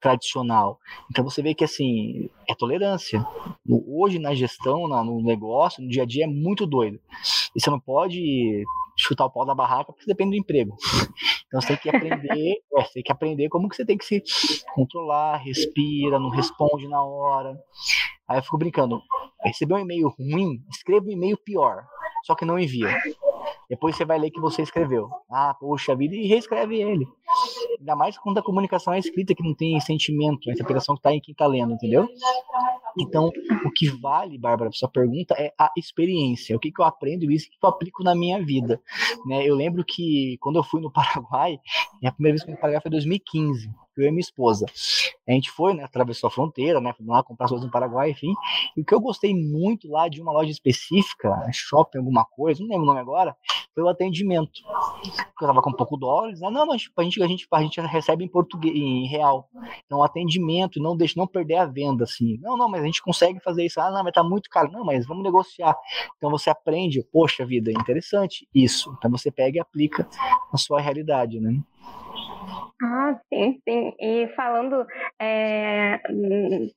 tradicional. 0.01 0.79
Então 1.11 1.29
você 1.31 1.43
vê 1.43 1.55
que 1.55 1.65
assim 1.65 2.29
é 2.49 2.55
tolerância. 2.55 3.25
Hoje 3.69 4.19
na 4.19 4.35
gestão, 4.35 4.89
no 4.89 5.23
negócio, 5.23 5.83
no 5.83 5.89
dia 5.89 6.03
a 6.03 6.07
dia 6.07 6.25
é 6.25 6.27
muito 6.27 6.67
doido. 6.67 7.01
E 7.55 7.61
você 7.61 7.71
não 7.71 7.81
pode 7.81 8.65
chutar 8.97 9.25
o 9.25 9.31
pau 9.31 9.47
da 9.47 9.55
barraca 9.55 9.93
porque 9.93 10.07
depende 10.07 10.37
do 10.37 10.41
emprego. 10.41 10.77
Então 11.51 11.61
você 11.61 11.77
tem 11.77 11.79
que 11.79 11.89
aprender, 11.89 12.63
é, 12.79 12.83
você 12.85 12.93
tem 12.93 13.03
que 13.03 13.11
aprender 13.11 13.49
como 13.49 13.69
que 13.69 13.75
você 13.75 13.85
tem 13.85 13.99
que 13.99 14.05
se 14.05 14.23
controlar, 14.73 15.37
respira, 15.39 16.17
não 16.17 16.31
responde 16.31 16.87
na 16.87 17.03
hora. 17.03 17.61
Aí 18.29 18.39
eu 18.39 18.43
fico 18.45 18.57
brincando, 18.57 19.03
recebeu 19.43 19.77
um 19.77 19.81
e-mail 19.81 20.09
ruim, 20.11 20.63
escreva 20.71 21.05
um 21.07 21.11
e-mail 21.11 21.37
pior, 21.37 21.85
só 22.25 22.37
que 22.37 22.45
não 22.45 22.57
envia. 22.57 22.97
Depois 23.71 23.95
você 23.95 24.05
vai 24.05 24.19
ler 24.19 24.33
que 24.33 24.41
você 24.41 24.63
escreveu. 24.63 25.09
Ah, 25.31 25.55
poxa 25.55 25.95
vida, 25.95 26.17
e 26.17 26.27
reescreve 26.27 26.83
ele. 26.83 27.07
Ainda 27.79 27.95
mais 27.95 28.19
quando 28.19 28.39
a 28.39 28.43
comunicação 28.43 28.93
é 28.93 28.99
escrita, 28.99 29.33
que 29.33 29.45
não 29.45 29.55
tem 29.55 29.79
sentimento, 29.79 30.51
a 30.51 30.53
interpretação 30.53 30.97
está 30.97 31.15
em 31.15 31.21
quem 31.21 31.31
está 31.31 31.47
lendo, 31.47 31.75
entendeu? 31.75 32.09
Então, 32.99 33.31
o 33.65 33.71
que 33.71 33.89
vale, 33.89 34.37
Bárbara, 34.37 34.73
sua 34.73 34.89
pergunta 34.89 35.35
é 35.39 35.55
a 35.57 35.71
experiência. 35.77 36.57
O 36.57 36.59
que, 36.59 36.73
que 36.73 36.81
eu 36.81 36.85
aprendo 36.85 37.31
isso 37.31 37.49
que 37.49 37.57
eu 37.63 37.69
aplico 37.69 38.03
na 38.03 38.13
minha 38.13 38.45
vida. 38.45 38.83
Né? 39.25 39.49
Eu 39.49 39.55
lembro 39.55 39.85
que 39.85 40.37
quando 40.41 40.57
eu 40.57 40.65
fui 40.65 40.81
no 40.81 40.91
Paraguai, 40.93 41.61
a 42.05 42.11
primeira 42.11 42.35
vez 42.35 42.43
que 42.43 42.51
eu 42.51 42.55
fui 42.55 42.55
no 42.55 42.61
Paraguai 42.61 42.83
foi 42.83 42.89
em 42.89 42.93
2015 42.93 43.71
eu 44.03 44.09
e 44.09 44.11
minha 44.11 44.21
esposa. 44.21 44.67
A 45.29 45.33
gente 45.33 45.51
foi, 45.51 45.75
né, 45.75 45.85
atravessou 45.85 46.29
a 46.29 46.31
fronteira, 46.31 46.81
né, 46.81 46.95
lá 47.07 47.23
comprar 47.23 47.45
as 47.45 47.51
coisas 47.51 47.67
no 47.67 47.73
Paraguai, 47.73 48.11
enfim. 48.11 48.33
E 48.77 48.81
o 48.81 48.85
que 48.85 48.95
eu 48.95 49.01
gostei 49.01 49.35
muito 49.35 49.89
lá 49.89 50.09
de 50.09 50.21
uma 50.21 50.33
loja 50.33 50.51
específica, 50.51 51.31
shopping, 51.53 51.99
alguma 51.99 52.25
coisa, 52.25 52.61
não 52.61 52.69
lembro 52.69 52.85
o 52.85 52.87
nome 52.87 53.01
agora, 53.01 53.37
foi 53.75 53.85
o 53.85 53.89
atendimento. 53.89 54.61
Porque 55.01 55.45
eu 55.45 55.49
tava 55.49 55.63
com 55.63 55.73
pouco 55.73 55.97
dólares, 55.97 56.41
né? 56.41 56.51
Não, 56.51 56.67
não, 56.67 56.75
a 56.75 56.77
gente, 56.77 57.23
a 57.23 57.27
gente, 57.27 57.47
a 57.51 57.63
gente 57.63 57.81
recebe 57.81 58.25
em 58.25 58.29
português, 58.29 58.75
em 58.75 59.07
real. 59.07 59.49
Então, 59.87 60.03
atendimento, 60.03 60.81
não 60.81 60.97
deixa, 60.97 61.15
não 61.17 61.27
perder 61.27 61.57
a 61.57 61.67
venda, 61.67 62.05
assim. 62.05 62.39
Não, 62.39 62.57
não, 62.57 62.69
mas 62.69 62.83
a 62.83 62.87
gente 62.87 63.03
consegue 63.03 63.41
fazer 63.41 63.65
isso. 63.65 63.81
Ah, 63.81 63.91
não, 63.91 64.03
mas 64.03 64.13
tá 64.13 64.23
muito 64.23 64.51
caro. 64.51 64.71
Não, 64.71 64.85
mas 64.85 65.07
vamos 65.07 65.23
negociar. 65.23 65.77
Então, 66.17 66.31
você 66.31 66.51
aprende, 66.51 67.03
poxa 67.13 67.47
vida, 67.47 67.71
é 67.71 67.75
interessante 67.75 68.49
isso. 68.55 68.95
Então, 68.99 69.11
você 69.11 69.31
pega 69.31 69.59
e 69.59 69.61
aplica 69.61 70.09
na 70.53 70.59
sua 70.59 70.81
realidade, 70.81 71.41
né? 71.41 71.61
Ah, 72.83 73.15
sim, 73.29 73.61
sim. 73.69 73.93
E 74.01 74.29
falando 74.35 74.87
é, 75.21 76.01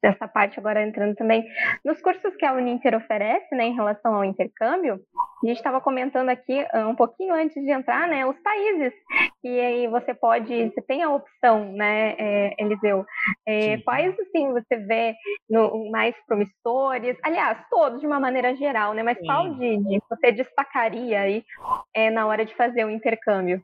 dessa 0.01 0.27
parte 0.27 0.59
agora 0.59 0.85
entrando 0.85 1.15
também 1.15 1.47
nos 1.83 2.01
cursos 2.01 2.35
que 2.35 2.45
a 2.45 2.51
Uninter 2.51 2.93
oferece, 2.95 3.55
né, 3.55 3.65
em 3.65 3.73
relação 3.73 4.13
ao 4.13 4.25
intercâmbio, 4.25 4.99
a 5.41 5.47
gente 5.47 5.57
estava 5.57 5.79
comentando 5.79 6.27
aqui 6.27 6.65
ah, 6.73 6.87
um 6.87 6.95
pouquinho 6.95 7.33
antes 7.33 7.55
de 7.55 7.71
entrar, 7.71 8.07
né, 8.09 8.25
os 8.25 8.37
países 8.39 8.93
que 9.41 9.47
aí 9.47 9.87
você 9.87 10.13
pode, 10.13 10.71
você 10.71 10.81
tem 10.81 11.03
a 11.03 11.09
opção, 11.09 11.71
né, 11.71 12.15
é, 12.17 12.55
Eliseu, 12.59 13.05
é, 13.45 13.77
quais 13.79 14.13
assim 14.19 14.51
você 14.51 14.75
vê 14.75 15.15
no, 15.49 15.89
mais 15.89 16.13
promissores? 16.27 17.17
Aliás, 17.23 17.57
todos 17.69 18.01
de 18.01 18.07
uma 18.07 18.19
maneira 18.19 18.53
geral, 18.55 18.93
né, 18.93 19.03
mas 19.03 19.17
sim. 19.17 19.25
qual 19.25 19.49
de, 19.55 19.77
de, 19.77 20.01
você 20.09 20.33
destacaria 20.33 21.21
aí 21.21 21.45
é, 21.93 22.09
na 22.09 22.27
hora 22.27 22.45
de 22.45 22.53
fazer 22.55 22.83
o 22.83 22.89
intercâmbio? 22.89 23.63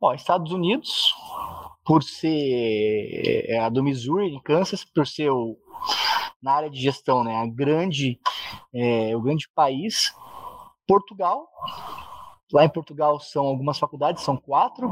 Ó, 0.00 0.14
Estados 0.14 0.52
Unidos, 0.52 1.14
por 1.84 2.02
ser 2.02 3.46
é, 3.48 3.58
a 3.58 3.68
do 3.68 3.82
Missouri, 3.82 4.28
em 4.28 4.40
Kansas, 4.40 4.84
por 4.84 5.06
ser 5.06 5.30
o, 5.30 5.56
na 6.42 6.52
área 6.52 6.70
de 6.70 6.80
gestão, 6.80 7.22
né, 7.22 7.36
a 7.36 7.46
grande, 7.46 8.18
é, 8.72 9.16
o 9.16 9.20
grande 9.20 9.48
país. 9.54 10.12
Portugal, 10.86 11.48
Lá 12.52 12.64
em 12.64 12.68
Portugal 12.68 13.18
são 13.18 13.46
algumas 13.46 13.78
faculdades, 13.78 14.22
são 14.22 14.36
quatro. 14.36 14.90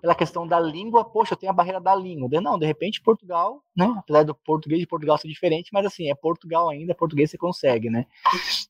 Pela 0.00 0.14
questão 0.14 0.46
da 0.46 0.60
língua, 0.60 1.04
poxa, 1.04 1.34
tenho 1.34 1.50
a 1.50 1.54
barreira 1.54 1.80
da 1.80 1.94
língua. 1.94 2.28
Não, 2.40 2.58
de 2.58 2.66
repente 2.66 3.00
Portugal, 3.00 3.62
né? 3.74 3.92
Apesar 3.98 4.24
do 4.24 4.34
português 4.34 4.80
de 4.80 4.86
Portugal 4.86 5.16
ser 5.18 5.28
diferente, 5.28 5.70
mas 5.72 5.86
assim, 5.86 6.10
é 6.10 6.14
Portugal 6.14 6.68
ainda, 6.68 6.94
português 6.94 7.30
você 7.30 7.38
consegue, 7.38 7.88
né? 7.88 8.06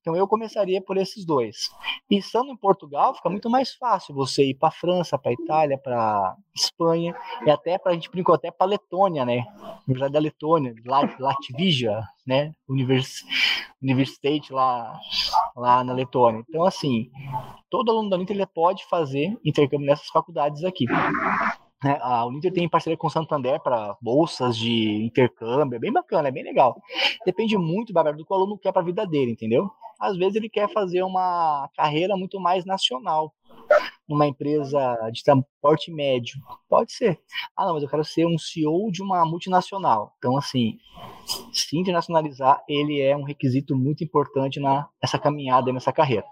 Então 0.01 0.15
eu 0.17 0.27
começaria 0.27 0.81
por 0.81 0.97
esses 0.97 1.25
dois. 1.25 1.71
Estando 2.11 2.51
em 2.51 2.57
Portugal, 2.57 3.15
fica 3.15 3.29
muito 3.29 3.51
mais 3.51 3.75
fácil 3.75 4.15
você 4.15 4.45
ir 4.51 4.55
para 4.55 4.71
França, 4.71 5.19
para 5.19 5.33
Itália, 5.33 5.79
para 5.79 6.37
Espanha, 6.55 7.15
e 7.45 7.51
até 7.51 7.79
para 7.79 7.93
a 7.93 7.95
gente 7.95 8.11
brincou 8.11 8.35
até 8.35 8.51
para 8.51 8.67
Letônia, 8.67 9.25
né? 9.25 9.45
Universidade 9.87 10.13
da 10.13 10.21
Letônia, 10.21 10.75
Latvija, 11.19 12.03
né? 12.27 12.53
Univers 12.69 13.25
lá, 14.51 14.99
lá 15.57 15.83
na 15.83 15.93
Letônia. 15.93 16.45
Então, 16.49 16.65
assim, 16.65 17.11
todo 17.69 17.91
aluno 17.91 18.09
da 18.09 18.17
Uninter 18.17 18.37
ele 18.37 18.47
pode 18.47 18.85
fazer 18.87 19.37
intercâmbio 19.45 19.87
nessas 19.87 20.07
faculdades 20.09 20.65
aqui. 20.65 20.87
Né? 21.83 21.99
A 22.01 22.25
Uninter 22.27 22.53
tem 22.53 22.69
parceria 22.69 22.97
com 22.97 23.09
o 23.09 23.11
Santander 23.11 23.61
para 23.61 23.97
bolsas 24.01 24.57
de 24.57 25.05
intercâmbio, 25.05 25.77
é 25.77 25.81
bem 25.81 25.93
bacana, 25.93 26.29
é 26.29 26.33
bem 26.33 26.45
legal. 26.45 26.81
Depende 27.27 27.59
muito 27.59 27.93
do 27.93 28.25
que 28.25 28.33
o 28.33 28.37
aluno 28.37 28.57
quer 28.57 28.73
para 28.73 28.83
a 28.83 28.85
vida 28.85 29.05
dele, 29.05 29.33
entendeu? 29.33 29.69
Às 29.99 30.17
vezes 30.17 30.37
ele 30.37 30.49
quer 30.49 30.69
fazer 30.73 31.03
uma 31.03 31.69
carreira 31.77 32.17
muito 32.17 32.39
mais 32.41 32.65
nacional, 32.65 33.33
numa 34.13 34.27
empresa 34.27 34.97
de 35.13 35.23
transporte 35.23 35.91
médio. 35.91 36.35
Pode 36.69 36.93
ser. 36.93 37.21
Ah, 37.57 37.67
não, 37.67 37.75
mas 37.75 37.83
eu 37.83 37.89
quero 37.89 38.05
ser 38.05 38.27
um 38.27 38.39
CEO 38.39 38.91
de 38.91 39.03
uma 39.03 39.25
multinacional. 39.25 40.15
Então, 40.19 40.37
assim, 40.37 40.79
se 41.53 41.77
internacionalizar, 41.77 42.63
ele 42.69 43.01
é 43.01 43.17
um 43.17 43.25
requisito 43.25 43.77
muito 43.77 44.05
importante 44.05 44.61
na, 44.61 44.89
nessa 45.03 45.19
caminhada, 45.19 45.73
nessa 45.73 45.93
carreira. 45.93 46.27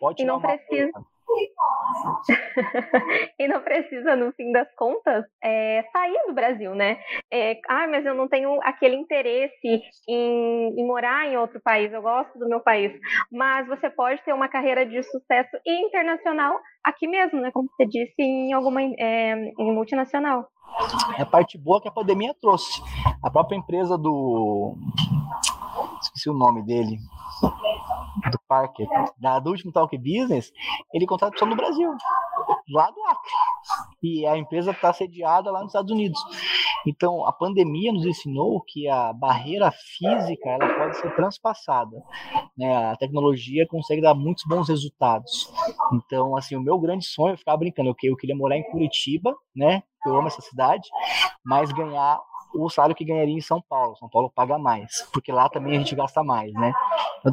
Pode 0.00 0.22
e 0.22 0.26
não 0.26 0.40
precisa. 0.40 0.92
Coisa 0.92 1.15
e 3.38 3.48
não 3.48 3.60
precisa, 3.60 4.16
no 4.16 4.32
fim 4.32 4.52
das 4.52 4.68
contas, 4.76 5.24
é, 5.42 5.84
sair 5.92 6.26
do 6.26 6.34
Brasil, 6.34 6.74
né? 6.74 6.98
É, 7.32 7.58
ah, 7.68 7.86
mas 7.86 8.04
eu 8.04 8.14
não 8.14 8.28
tenho 8.28 8.58
aquele 8.62 8.96
interesse 8.96 9.82
em, 10.08 10.74
em, 10.78 10.86
morar 10.86 11.26
em 11.26 11.36
outro 11.36 11.60
país, 11.62 11.92
eu 11.92 12.02
gosto 12.02 12.38
do 12.38 12.48
meu 12.48 12.60
país. 12.60 12.92
Mas 13.30 13.66
você 13.66 13.90
pode 13.90 14.22
ter 14.24 14.32
uma 14.32 14.48
carreira 14.48 14.86
de 14.86 15.02
sucesso 15.02 15.56
internacional 15.66 16.58
aqui 16.84 17.06
mesmo, 17.06 17.40
né? 17.40 17.50
Como 17.52 17.68
você 17.76 17.86
disse, 17.86 18.14
em 18.18 18.52
alguma 18.52 18.82
é, 18.82 19.52
em 19.58 19.74
multinacional. 19.74 20.48
É 21.18 21.22
a 21.22 21.26
parte 21.26 21.56
boa 21.56 21.80
que 21.80 21.88
a 21.88 21.92
pandemia 21.92 22.34
trouxe. 22.40 22.82
A 23.22 23.30
própria 23.30 23.56
empresa 23.56 23.96
do. 23.96 24.76
Esqueci 26.26 26.30
o 26.30 26.34
nome 26.34 26.62
dele 26.62 26.98
do 28.30 28.38
Parker, 28.48 28.88
da, 29.18 29.38
do 29.38 29.50
último 29.50 29.70
Talk 29.70 29.96
Business, 29.96 30.50
ele 30.92 31.06
contrata 31.06 31.32
pessoa 31.32 31.50
no 31.50 31.56
Brasil, 31.56 31.90
lá 32.70 32.90
do 32.90 33.04
Acre. 33.04 33.30
E 34.02 34.26
a 34.26 34.36
empresa 34.36 34.70
está 34.72 34.92
sediada 34.92 35.50
lá 35.50 35.60
nos 35.60 35.68
Estados 35.68 35.90
Unidos. 35.92 36.18
Então, 36.86 37.26
a 37.26 37.32
pandemia 37.32 37.92
nos 37.92 38.06
ensinou 38.06 38.62
que 38.66 38.88
a 38.88 39.12
barreira 39.12 39.70
física 39.70 40.48
ela 40.48 40.74
pode 40.78 40.96
ser 40.96 41.14
transpassada. 41.14 41.96
Né? 42.56 42.74
A 42.90 42.96
tecnologia 42.96 43.66
consegue 43.68 44.00
dar 44.00 44.14
muitos 44.14 44.44
bons 44.48 44.68
resultados. 44.68 45.52
Então, 45.92 46.36
assim, 46.36 46.56
o 46.56 46.62
meu 46.62 46.78
grande 46.78 47.04
sonho, 47.04 47.34
eu 47.34 47.38
ficava 47.38 47.58
brincando, 47.58 47.90
eu, 47.90 48.10
eu 48.10 48.16
queria 48.16 48.36
morar 48.36 48.56
em 48.56 48.70
Curitiba, 48.70 49.34
né? 49.54 49.82
Eu 50.06 50.16
amo 50.16 50.28
essa 50.28 50.40
cidade, 50.40 50.88
mas 51.44 51.72
ganhar 51.72 52.20
o 52.58 52.68
salário 52.70 52.94
que 52.94 53.04
ganharia 53.04 53.36
em 53.36 53.40
São 53.40 53.62
Paulo. 53.68 53.96
São 53.96 54.08
Paulo 54.08 54.30
paga 54.34 54.58
mais, 54.58 55.02
porque 55.12 55.32
lá 55.32 55.48
também 55.48 55.76
a 55.76 55.78
gente 55.78 55.94
gasta 55.94 56.22
mais, 56.22 56.52
né? 56.54 56.72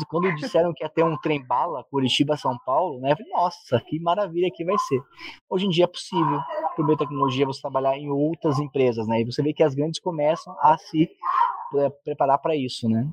Quando 0.09 0.33
disseram 0.35 0.73
que 0.73 0.83
ia 0.83 0.89
ter 0.89 1.03
um 1.03 1.17
trem 1.17 1.43
bala 1.45 1.83
Curitiba 1.83 2.35
São 2.35 2.57
Paulo, 2.65 2.99
né? 2.99 3.11
Eu 3.11 3.17
falei, 3.17 3.31
nossa, 3.31 3.79
que 3.81 3.99
maravilha 3.99 4.49
que 4.53 4.65
vai 4.65 4.77
ser. 4.79 5.01
Hoje 5.49 5.65
em 5.65 5.69
dia 5.69 5.83
é 5.83 5.87
possível, 5.87 6.39
por 6.75 6.85
meio 6.85 6.97
da 6.97 7.05
tecnologia, 7.05 7.45
você 7.45 7.61
trabalhar 7.61 7.97
em 7.97 8.09
outras 8.09 8.59
empresas, 8.59 9.07
né? 9.07 9.21
E 9.21 9.25
você 9.25 9.41
vê 9.43 9.53
que 9.53 9.63
as 9.63 9.75
grandes 9.75 9.99
começam 9.99 10.55
a 10.59 10.77
se 10.77 11.09
é, 11.77 11.89
preparar 12.03 12.39
para 12.39 12.55
isso, 12.55 12.89
né? 12.89 13.07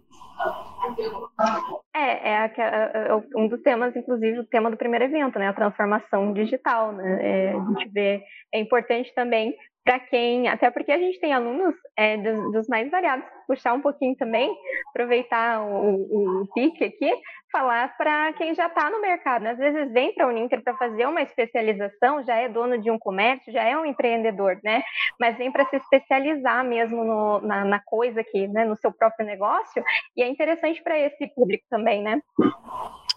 É, 1.94 2.30
é, 2.30 2.44
é, 2.44 3.08
é, 3.08 3.14
um 3.36 3.48
dos 3.48 3.60
temas, 3.62 3.94
inclusive, 3.94 4.40
o 4.40 4.46
tema 4.46 4.70
do 4.70 4.76
primeiro 4.76 5.04
evento, 5.04 5.38
né? 5.38 5.48
A 5.48 5.52
transformação 5.52 6.32
digital, 6.32 6.92
né? 6.92 7.18
É, 7.20 7.52
a 7.52 7.64
gente 7.64 7.88
vê, 7.88 8.22
é 8.52 8.60
importante 8.60 9.12
também 9.14 9.54
para 9.84 9.98
quem, 9.98 10.46
até 10.48 10.70
porque 10.70 10.92
a 10.92 10.98
gente 10.98 11.18
tem 11.20 11.32
alunos 11.32 11.74
é, 11.96 12.16
dos, 12.16 12.52
dos, 12.52 12.68
mais 12.68 12.90
variados, 12.90 13.24
puxar 13.46 13.72
um 13.72 13.80
pouquinho 13.80 14.14
também, 14.14 14.54
aproveitar 14.90 15.62
o, 15.62 16.42
o, 16.42 16.46
pique 16.54 16.84
aqui, 16.84 17.10
falar 17.50 17.96
para 17.96 18.32
quem 18.34 18.54
já 18.54 18.66
está 18.66 18.90
no 18.90 19.00
mercado. 19.00 19.46
Às 19.46 19.58
vezes 19.58 19.90
vem 19.92 20.14
para 20.14 20.26
a 20.26 20.28
Uninter 20.28 20.62
para 20.62 20.76
fazer 20.76 21.06
uma 21.06 21.22
especialização, 21.22 22.22
já 22.22 22.36
é 22.36 22.48
dono 22.48 22.78
de 22.78 22.90
um 22.90 22.98
comércio, 22.98 23.52
já 23.52 23.64
é 23.64 23.76
um 23.76 23.86
empreendedor, 23.86 24.58
né? 24.62 24.82
Mas 25.18 25.36
vem 25.36 25.50
para 25.50 25.64
se 25.66 25.76
especializar 25.76 26.62
mesmo 26.64 27.02
no, 27.02 27.40
na, 27.40 27.64
na, 27.64 27.80
coisa 27.80 28.20
aqui, 28.20 28.46
né? 28.48 28.64
No 28.64 28.76
seu 28.76 28.92
próprio 28.92 29.26
negócio, 29.26 29.82
e 30.16 30.22
é 30.22 30.28
interessante 30.28 30.82
para 30.82 30.98
esse 30.98 31.26
público 31.34 31.64
também, 31.70 32.02
né? 32.02 32.20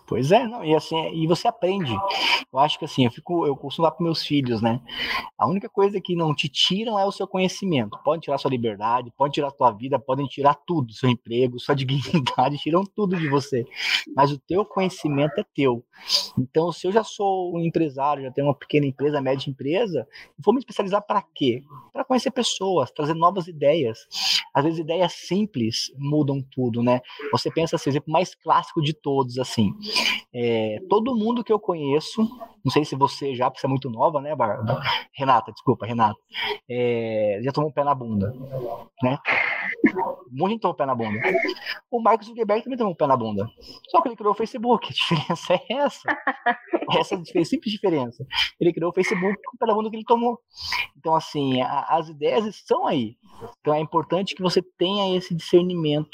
Pois 0.05 0.31
é, 0.31 0.45
não, 0.45 0.63
e 0.63 0.75
assim, 0.75 0.97
e 1.13 1.25
você 1.27 1.47
aprende. 1.47 1.93
Eu 2.51 2.59
acho 2.59 2.77
que 2.77 2.85
assim, 2.85 3.05
eu 3.05 3.11
fico, 3.11 3.47
eu 3.47 3.55
costumo 3.55 3.89
para 3.89 4.03
meus 4.03 4.23
filhos, 4.23 4.61
né? 4.61 4.81
A 5.37 5.47
única 5.47 5.69
coisa 5.69 5.99
que 5.99 6.15
não 6.15 6.35
te 6.35 6.49
tiram 6.49 6.99
é 6.99 7.05
o 7.05 7.11
seu 7.11 7.27
conhecimento. 7.27 7.97
Podem 8.03 8.19
tirar 8.19 8.37
sua 8.37 8.51
liberdade, 8.51 9.11
podem 9.17 9.31
tirar 9.31 9.49
sua 9.51 9.71
vida, 9.71 9.97
podem 9.97 10.27
tirar 10.27 10.55
tudo, 10.67 10.93
seu 10.93 11.09
emprego, 11.09 11.59
sua 11.59 11.73
dignidade, 11.75 12.57
tiram 12.57 12.83
tudo 12.83 13.15
de 13.15 13.29
você. 13.29 13.65
Mas 14.15 14.31
o 14.31 14.37
teu 14.37 14.65
conhecimento 14.65 15.39
é 15.39 15.45
teu. 15.55 15.83
Então, 16.37 16.71
se 16.71 16.85
eu 16.85 16.91
já 16.91 17.03
sou 17.03 17.55
um 17.55 17.59
empresário, 17.59 18.23
já 18.23 18.31
tenho 18.31 18.47
uma 18.47 18.55
pequena 18.55 18.85
empresa, 18.85 19.21
média 19.21 19.49
empresa, 19.49 20.07
vou 20.37 20.53
me 20.53 20.59
especializar 20.59 21.01
para 21.01 21.21
quê? 21.33 21.63
Para 21.91 22.03
conhecer 22.03 22.31
pessoas, 22.31 22.91
trazer 22.91 23.13
novas 23.13 23.47
ideias. 23.47 24.07
Às 24.53 24.63
vezes 24.65 24.79
ideias 24.79 25.13
simples 25.13 25.91
mudam 25.97 26.41
tudo, 26.51 26.83
né? 26.83 27.01
Você 27.31 27.49
pensa 27.49 27.75
assim, 27.75 27.89
exemplo 27.89 28.11
mais 28.11 28.35
clássico 28.35 28.81
de 28.81 28.93
todos, 28.93 29.39
assim. 29.39 29.73
É, 30.33 30.77
todo 30.89 31.15
mundo 31.15 31.43
que 31.43 31.53
eu 31.53 31.59
conheço, 31.59 32.21
não 32.63 32.71
sei 32.71 32.83
se 32.83 32.95
você 32.95 33.35
já, 33.35 33.49
porque 33.49 33.61
você 33.61 33.67
é 33.67 33.69
muito 33.69 33.89
nova, 33.89 34.19
né, 34.21 34.35
Bárbara? 34.35 34.81
Renata, 35.13 35.51
desculpa, 35.51 35.85
Renata. 35.85 36.19
É, 36.69 37.39
já 37.43 37.51
tomou 37.51 37.69
um 37.69 37.73
pé 37.73 37.83
na 37.83 37.93
bunda, 37.93 38.33
né? 39.01 39.17
Muita 40.31 40.53
gente 40.53 40.61
tomou 40.61 40.73
um 40.73 40.77
pé 40.77 40.85
na 40.85 40.95
bunda. 40.95 41.19
O 41.91 42.01
Marcos 42.01 42.27
Zuckerberg 42.27 42.63
também 42.63 42.77
tomou 42.77 42.93
um 42.93 42.95
pé 42.95 43.07
na 43.07 43.15
bunda. 43.17 43.47
Só 43.89 44.01
que 44.01 44.09
ele 44.09 44.15
criou 44.15 44.33
o 44.33 44.35
Facebook. 44.35 44.87
A 44.89 44.93
diferença 44.93 45.53
é 45.53 45.73
essa. 45.73 46.17
Essa 46.97 47.15
é 47.15 47.43
simples 47.43 47.73
diferença. 47.73 48.25
Ele 48.59 48.73
criou 48.73 48.91
o 48.91 48.93
Facebook 48.93 49.41
com 49.45 49.55
o 49.55 49.59
pé 49.59 49.65
na 49.65 49.73
bunda 49.73 49.89
que 49.89 49.95
ele 49.95 50.05
tomou. 50.05 50.39
Então, 50.97 51.15
assim, 51.15 51.61
a, 51.61 51.97
as 51.97 52.09
ideias 52.09 52.45
estão 52.45 52.85
aí. 52.85 53.15
Então, 53.59 53.73
é 53.73 53.79
importante 53.79 54.35
que 54.35 54.41
você 54.41 54.61
tenha 54.61 55.15
esse 55.15 55.35
discernimento 55.35 56.09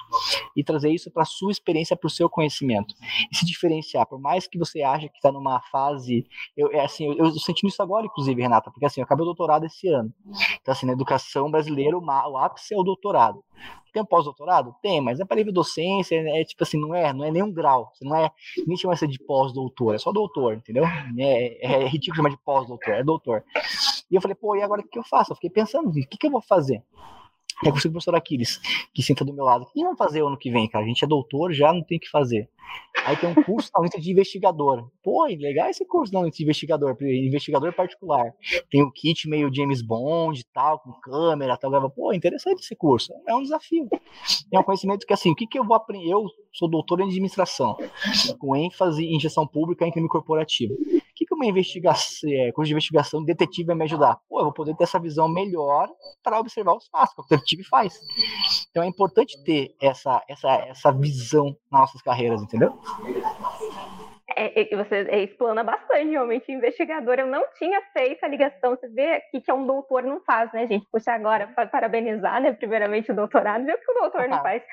e 0.56 0.64
trazer 0.64 0.92
isso 0.92 1.12
para 1.12 1.24
a 1.24 1.26
sua 1.26 1.52
experiência, 1.52 1.96
para 1.96 2.08
o 2.08 2.10
seu 2.10 2.30
conhecimento. 2.30 2.94
E 3.32 3.36
se 3.36 3.46
diferenciar, 3.46 4.06
por 4.08 4.20
mais 4.20 4.48
que 4.48 4.58
você 4.58 4.82
ache 4.82 5.10
que 5.10 5.18
está 5.18 5.32
numa 5.32 5.62
fase. 5.72 6.26
Eu, 6.56 6.72
é 6.72 6.84
assim, 6.84 7.06
eu, 7.06 7.26
eu 7.26 7.32
senti 7.34 7.66
isso 7.68 7.82
agora, 7.82 8.06
inclusive, 8.06 8.42
Renata, 8.42 8.72
porque 8.72 8.86
assim, 8.86 9.02
eu 9.02 9.06
acabei 9.06 9.24
o 9.24 9.26
doutorado 9.26 9.66
esse 9.66 9.88
ano. 9.88 10.14
Então, 10.62 10.72
assim, 10.72 10.86
na 10.86 10.94
educação 10.94 11.50
brasileira, 11.50 11.98
o, 11.98 12.02
o 12.04 12.38
ápice 12.38 12.74
é 12.74 12.78
o 12.78 12.84
doutorado. 12.84 13.44
Tem 13.92 14.02
um 14.02 14.06
pós-doutorado? 14.06 14.76
Tem, 14.82 15.02
mas 15.02 15.20
é 15.20 15.26
para 15.26 15.38
livre 15.38 15.52
docência, 15.52 16.16
é, 16.16 16.42
é, 16.42 16.46
tipo 16.46 16.64
assim, 16.64 16.80
não 16.80 16.94
é, 16.94 17.12
não 17.12 17.26
é 17.26 17.32
nenhum 17.32 17.52
grau. 17.52 17.92
Você 17.94 18.06
não 18.06 18.16
é, 18.16 18.32
nem 18.68 18.78
chama 18.78 18.96
de 18.96 19.20
pós-doutor, 19.20 19.96
é 19.96 19.98
só 19.98 20.12
doutor, 20.12 20.56
entendeu? 20.56 20.84
É, 21.18 21.66
é, 21.66 21.84
é 21.84 21.88
ridículo 21.88 22.18
chamar 22.18 22.30
de 22.30 22.38
pós-doutor, 22.38 22.94
é 22.94 23.04
doutor. 23.04 23.44
E 24.10 24.16
eu 24.16 24.22
falei, 24.22 24.36
pô, 24.36 24.56
e 24.56 24.62
agora 24.62 24.82
o 24.82 24.88
que 24.88 25.00
eu 25.00 25.04
faço? 25.04 25.32
Eu 25.32 25.36
fiquei 25.36 25.50
pensando, 25.50 25.90
o 25.90 25.94
que, 25.94 26.06
que 26.06 26.28
eu 26.28 26.32
vou 26.32 26.42
fazer? 26.42 26.84
É 27.66 27.70
o 27.70 27.74
professor 27.74 28.16
Aquiles, 28.16 28.60
que 28.94 29.04
senta 29.04 29.26
do 29.26 29.34
meu 29.34 29.44
lado. 29.44 29.64
O 29.64 29.66
que 29.66 29.84
vamos 29.84 29.98
fazer 29.98 30.24
ano 30.24 30.38
que 30.38 30.50
vem, 30.50 30.68
cara? 30.68 30.86
A 30.86 30.88
gente 30.88 31.04
é 31.04 31.08
doutor, 31.08 31.52
já 31.52 31.74
não 31.74 31.84
tem 31.84 31.98
o 31.98 32.02
que 32.02 32.10
fazer. 32.10 32.50
Aí 33.06 33.18
tem 33.18 33.30
um 33.30 33.44
curso 33.44 33.70
na 33.76 33.88
de 33.88 34.12
investigador. 34.12 34.90
Pô, 35.04 35.26
legal 35.26 35.70
esse 35.70 35.86
curso 35.86 36.14
na 36.14 36.28
de 36.30 36.44
investigador, 36.44 36.96
investigador 37.02 37.74
particular. 37.74 38.34
Tem 38.70 38.82
o 38.82 38.92
kit 38.92 39.28
meio 39.28 39.54
James 39.54 39.82
Bond 39.82 40.40
e 40.40 40.44
tal, 40.54 40.80
com 40.80 40.92
câmera 41.02 41.58
tal. 41.58 41.90
Pô, 41.90 42.14
interessante 42.14 42.60
esse 42.60 42.76
curso. 42.76 43.12
É 43.28 43.36
um 43.36 43.42
desafio. 43.42 43.90
É 44.52 44.60
um 44.60 44.64
conhecimento 44.64 45.06
que, 45.06 45.14
assim, 45.14 45.32
o 45.32 45.36
que, 45.36 45.48
que 45.48 45.58
eu 45.58 45.66
vou 45.66 45.76
aprender? 45.76 46.10
Eu 46.10 46.28
sou 46.54 46.70
doutor 46.70 47.02
em 47.02 47.06
administração, 47.06 47.76
com 48.38 48.56
ênfase 48.56 49.04
em 49.04 49.20
gestão 49.20 49.48
pública 49.48 49.86
e 49.86 49.90
em 49.90 49.92
crime 49.92 50.08
corporativo 50.08 50.76
que, 51.20 51.26
que 51.26 51.34
uma 51.34 51.46
investigação, 51.46 52.30
é, 52.32 52.52
curso 52.54 52.68
de 52.68 52.74
investigação 52.74 53.24
detetive 53.24 53.68
vai 53.68 53.76
me 53.76 53.84
ajudar? 53.84 54.18
Pô, 54.30 54.40
eu 54.40 54.46
vou 54.46 54.54
poder 54.54 54.74
ter 54.76 54.86
essa 54.86 55.00
visão 55.00 55.28
melhor 55.28 55.90
para 56.24 56.40
observar 56.40 56.74
os 56.74 56.88
fatos, 56.88 57.14
que 57.14 57.22
o 57.22 57.38
detetive 57.38 57.64
faz. 57.66 58.00
Então 58.70 58.82
é 58.82 58.88
importante 58.88 59.44
ter 59.44 59.76
essa, 59.82 60.24
essa, 60.30 60.50
essa 60.70 60.92
visão 60.94 61.48
nas 61.70 61.82
nossas 61.82 62.02
carreiras, 62.02 62.42
entendeu? 62.42 62.80
É, 64.38 64.76
você 64.76 64.96
é, 65.10 65.24
explana 65.24 65.64
bastante, 65.64 66.12
realmente, 66.12 66.50
investigador. 66.50 67.16
Eu 67.16 67.28
não 67.28 67.44
tinha 67.58 67.82
feito 67.92 68.24
a 68.24 68.28
ligação. 68.28 68.78
Você 68.78 68.88
vê 68.88 69.20
que, 69.32 69.42
que 69.42 69.52
é 69.52 69.54
um 69.54 69.66
doutor 69.66 70.04
não 70.04 70.22
faz, 70.22 70.54
né, 70.54 70.66
gente? 70.68 70.88
Puxa, 70.90 71.12
agora, 71.12 71.48
parabenizar, 71.70 72.42
né, 72.42 72.54
primeiramente, 72.54 73.12
o 73.12 73.16
doutorado. 73.16 73.66
Vê 73.66 73.74
o 73.74 73.80
que 73.80 73.92
o 73.92 74.00
doutor 74.00 74.30
não 74.30 74.40
faz 74.44 74.64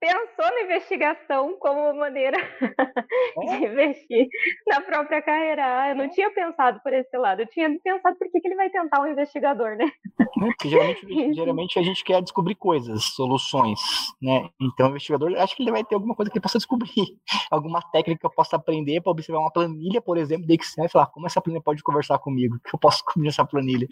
pensou 0.00 0.44
na 0.54 0.62
investigação 0.62 1.56
como 1.58 1.80
uma 1.80 1.94
maneira 1.94 2.36
de 3.38 3.48
é? 3.48 3.70
investir 3.70 4.28
na 4.66 4.80
própria 4.80 5.20
carreira. 5.22 5.62
Ah, 5.64 5.88
eu 5.90 5.96
não 5.96 6.08
tinha 6.08 6.30
pensado 6.30 6.80
por 6.82 6.92
esse 6.92 7.16
lado, 7.16 7.42
eu 7.42 7.46
tinha 7.46 7.68
pensado 7.80 8.16
por 8.16 8.30
que, 8.30 8.40
que 8.40 8.48
ele 8.48 8.56
vai 8.56 8.70
tentar 8.70 9.00
um 9.00 9.06
investigador, 9.06 9.76
né? 9.76 9.90
É, 10.20 10.68
geralmente, 10.68 11.06
geralmente, 11.34 11.78
a 11.78 11.82
gente 11.82 12.04
quer 12.04 12.22
descobrir 12.22 12.54
coisas, 12.54 13.04
soluções, 13.04 13.80
né? 14.22 14.48
Então 14.60 14.86
o 14.86 14.90
investigador, 14.90 15.34
acho 15.36 15.56
que 15.56 15.62
ele 15.62 15.72
vai 15.72 15.84
ter 15.84 15.94
alguma 15.94 16.14
coisa 16.14 16.30
que 16.30 16.38
ele 16.38 16.42
possa 16.42 16.58
descobrir, 16.58 16.88
alguma 17.50 17.80
técnica 17.90 18.20
que 18.20 18.26
eu 18.26 18.30
possa 18.30 18.56
aprender 18.56 19.00
para 19.00 19.12
observar 19.12 19.40
uma 19.40 19.52
planilha, 19.52 20.00
por 20.00 20.16
exemplo, 20.16 20.46
de 20.46 20.54
Excel 20.54 20.86
e 20.86 20.88
falar 20.88 21.06
como 21.06 21.26
essa 21.26 21.40
planilha 21.40 21.62
pode 21.62 21.82
conversar 21.82 22.18
comigo, 22.18 22.58
que 22.64 22.74
eu 22.74 22.78
posso 22.78 23.04
comer 23.04 23.26
nessa 23.26 23.44
planilha, 23.44 23.86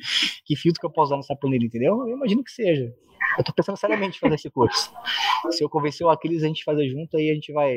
que 0.44 0.56
filtro 0.56 0.80
que 0.80 0.86
eu 0.86 0.90
posso 0.90 1.06
usar 1.06 1.16
nessa 1.16 1.36
planilha, 1.36 1.66
entendeu? 1.66 2.06
Eu 2.06 2.16
imagino 2.16 2.42
que 2.42 2.50
seja. 2.50 2.94
Eu 3.38 3.44
tô 3.44 3.52
pensando 3.52 3.76
seriamente 3.76 4.16
em 4.16 4.20
fazer 4.20 4.34
esse 4.34 4.50
curso. 4.50 4.92
Se 5.50 5.62
eu 5.62 5.68
convencer 5.68 6.06
o 6.06 6.10
Aquiles 6.10 6.42
a 6.42 6.46
gente 6.46 6.64
fazer 6.64 6.88
junto, 6.88 7.16
aí 7.16 7.30
a 7.30 7.34
gente 7.34 7.52
vai 7.52 7.74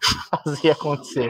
fazer 0.44 0.70
acontecer. 0.70 1.28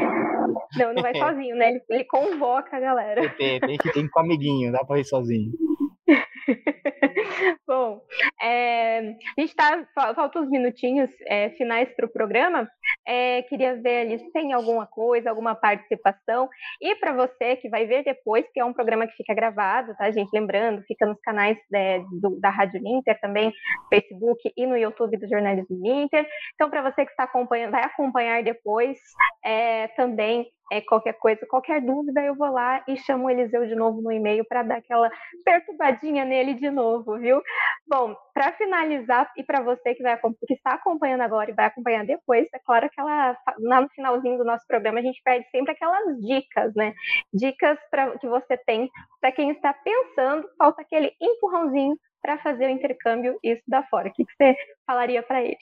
Não, 0.76 0.94
não 0.94 1.02
vai 1.02 1.12
é. 1.14 1.18
sozinho, 1.18 1.56
né? 1.56 1.70
Ele, 1.70 1.82
ele 1.88 2.04
convoca 2.04 2.76
a 2.76 2.80
galera. 2.80 3.28
Tem, 3.30 3.60
tem 3.60 3.76
que 3.76 3.88
ir 3.98 4.08
com 4.08 4.20
um 4.20 4.22
amiguinho, 4.22 4.72
dá 4.72 4.84
pra 4.84 5.00
ir 5.00 5.04
sozinho. 5.04 5.52
Bom, 7.66 8.00
é, 8.40 8.98
a 8.98 9.40
gente 9.40 9.50
está. 9.50 9.86
Faltam 10.14 10.42
uns 10.42 10.50
minutinhos 10.50 11.10
é, 11.26 11.50
finais 11.50 11.92
para 11.94 12.06
o 12.06 12.12
programa. 12.12 12.68
É, 13.06 13.42
queria 13.42 13.74
ver 13.80 14.02
ali 14.02 14.18
se 14.18 14.32
tem 14.32 14.52
alguma 14.52 14.86
coisa, 14.86 15.30
alguma 15.30 15.54
participação. 15.54 16.48
E 16.80 16.94
para 16.96 17.12
você 17.12 17.56
que 17.56 17.68
vai 17.68 17.86
ver 17.86 18.04
depois, 18.04 18.44
que 18.52 18.60
é 18.60 18.64
um 18.64 18.72
programa 18.72 19.06
que 19.06 19.16
fica 19.16 19.34
gravado, 19.34 19.94
tá, 19.96 20.10
gente? 20.10 20.30
Lembrando, 20.32 20.82
fica 20.86 21.06
nos 21.06 21.20
canais 21.20 21.58
é, 21.74 22.00
do, 22.20 22.38
da 22.40 22.50
Rádio 22.50 22.80
Ninter 22.80 23.18
também, 23.20 23.52
Facebook 23.88 24.52
e 24.56 24.66
no 24.66 24.76
YouTube 24.76 25.16
do 25.16 25.28
Jornalismo 25.28 25.76
Ninter. 25.80 26.26
Então, 26.54 26.70
para 26.70 26.82
você 26.82 27.04
que 27.04 27.10
está 27.10 27.24
acompanhando, 27.24 27.72
vai 27.72 27.84
acompanhar 27.84 28.42
depois, 28.42 28.98
é, 29.44 29.88
também 29.88 30.46
é, 30.72 30.80
qualquer 30.80 31.14
coisa, 31.14 31.46
qualquer 31.46 31.80
dúvida, 31.80 32.22
eu 32.22 32.34
vou 32.34 32.50
lá 32.50 32.82
e 32.88 32.96
chamo 32.96 33.26
o 33.26 33.30
Eliseu 33.30 33.66
de 33.66 33.74
novo 33.74 34.00
no 34.00 34.10
e-mail 34.10 34.44
para 34.44 34.62
dar 34.62 34.78
aquela 34.78 35.10
perturbadinha 35.44 36.24
nele 36.24 36.54
de 36.54 36.70
novo, 36.70 37.18
viu? 37.18 37.42
Bom, 37.86 38.16
para 38.32 38.52
finalizar, 38.52 39.30
e 39.36 39.42
para 39.42 39.60
você 39.62 39.94
que, 39.94 40.02
vai, 40.02 40.18
que 40.46 40.54
está 40.54 40.74
acompanhando 40.74 41.20
agora 41.20 41.50
e 41.50 41.54
vai 41.54 41.66
acompanhar 41.66 42.04
depois, 42.04 42.46
é 42.52 42.58
claro 42.58 42.88
que 42.90 43.00
lá 43.00 43.80
no 43.80 43.88
finalzinho 43.90 44.38
do 44.38 44.44
nosso 44.44 44.66
programa 44.66 44.98
a 44.98 45.02
gente 45.02 45.20
pede 45.22 45.48
sempre 45.50 45.72
aquelas 45.72 46.20
dicas, 46.20 46.74
né? 46.74 46.94
Dicas 47.32 47.78
pra, 47.90 48.18
que 48.18 48.26
você 48.26 48.56
tem 48.56 48.90
para 49.20 49.32
quem 49.32 49.50
está 49.50 49.72
pensando, 49.72 50.48
falta 50.58 50.82
aquele 50.82 51.12
empurrãozinho 51.20 51.96
para 52.24 52.38
fazer 52.38 52.68
o 52.68 52.70
intercâmbio 52.70 53.38
e 53.42 53.50
estudar 53.50 53.86
fora. 53.90 54.08
O 54.08 54.12
que, 54.12 54.24
que 54.24 54.32
você 54.34 54.56
falaria 54.86 55.22
para 55.22 55.42
ele? 55.42 55.58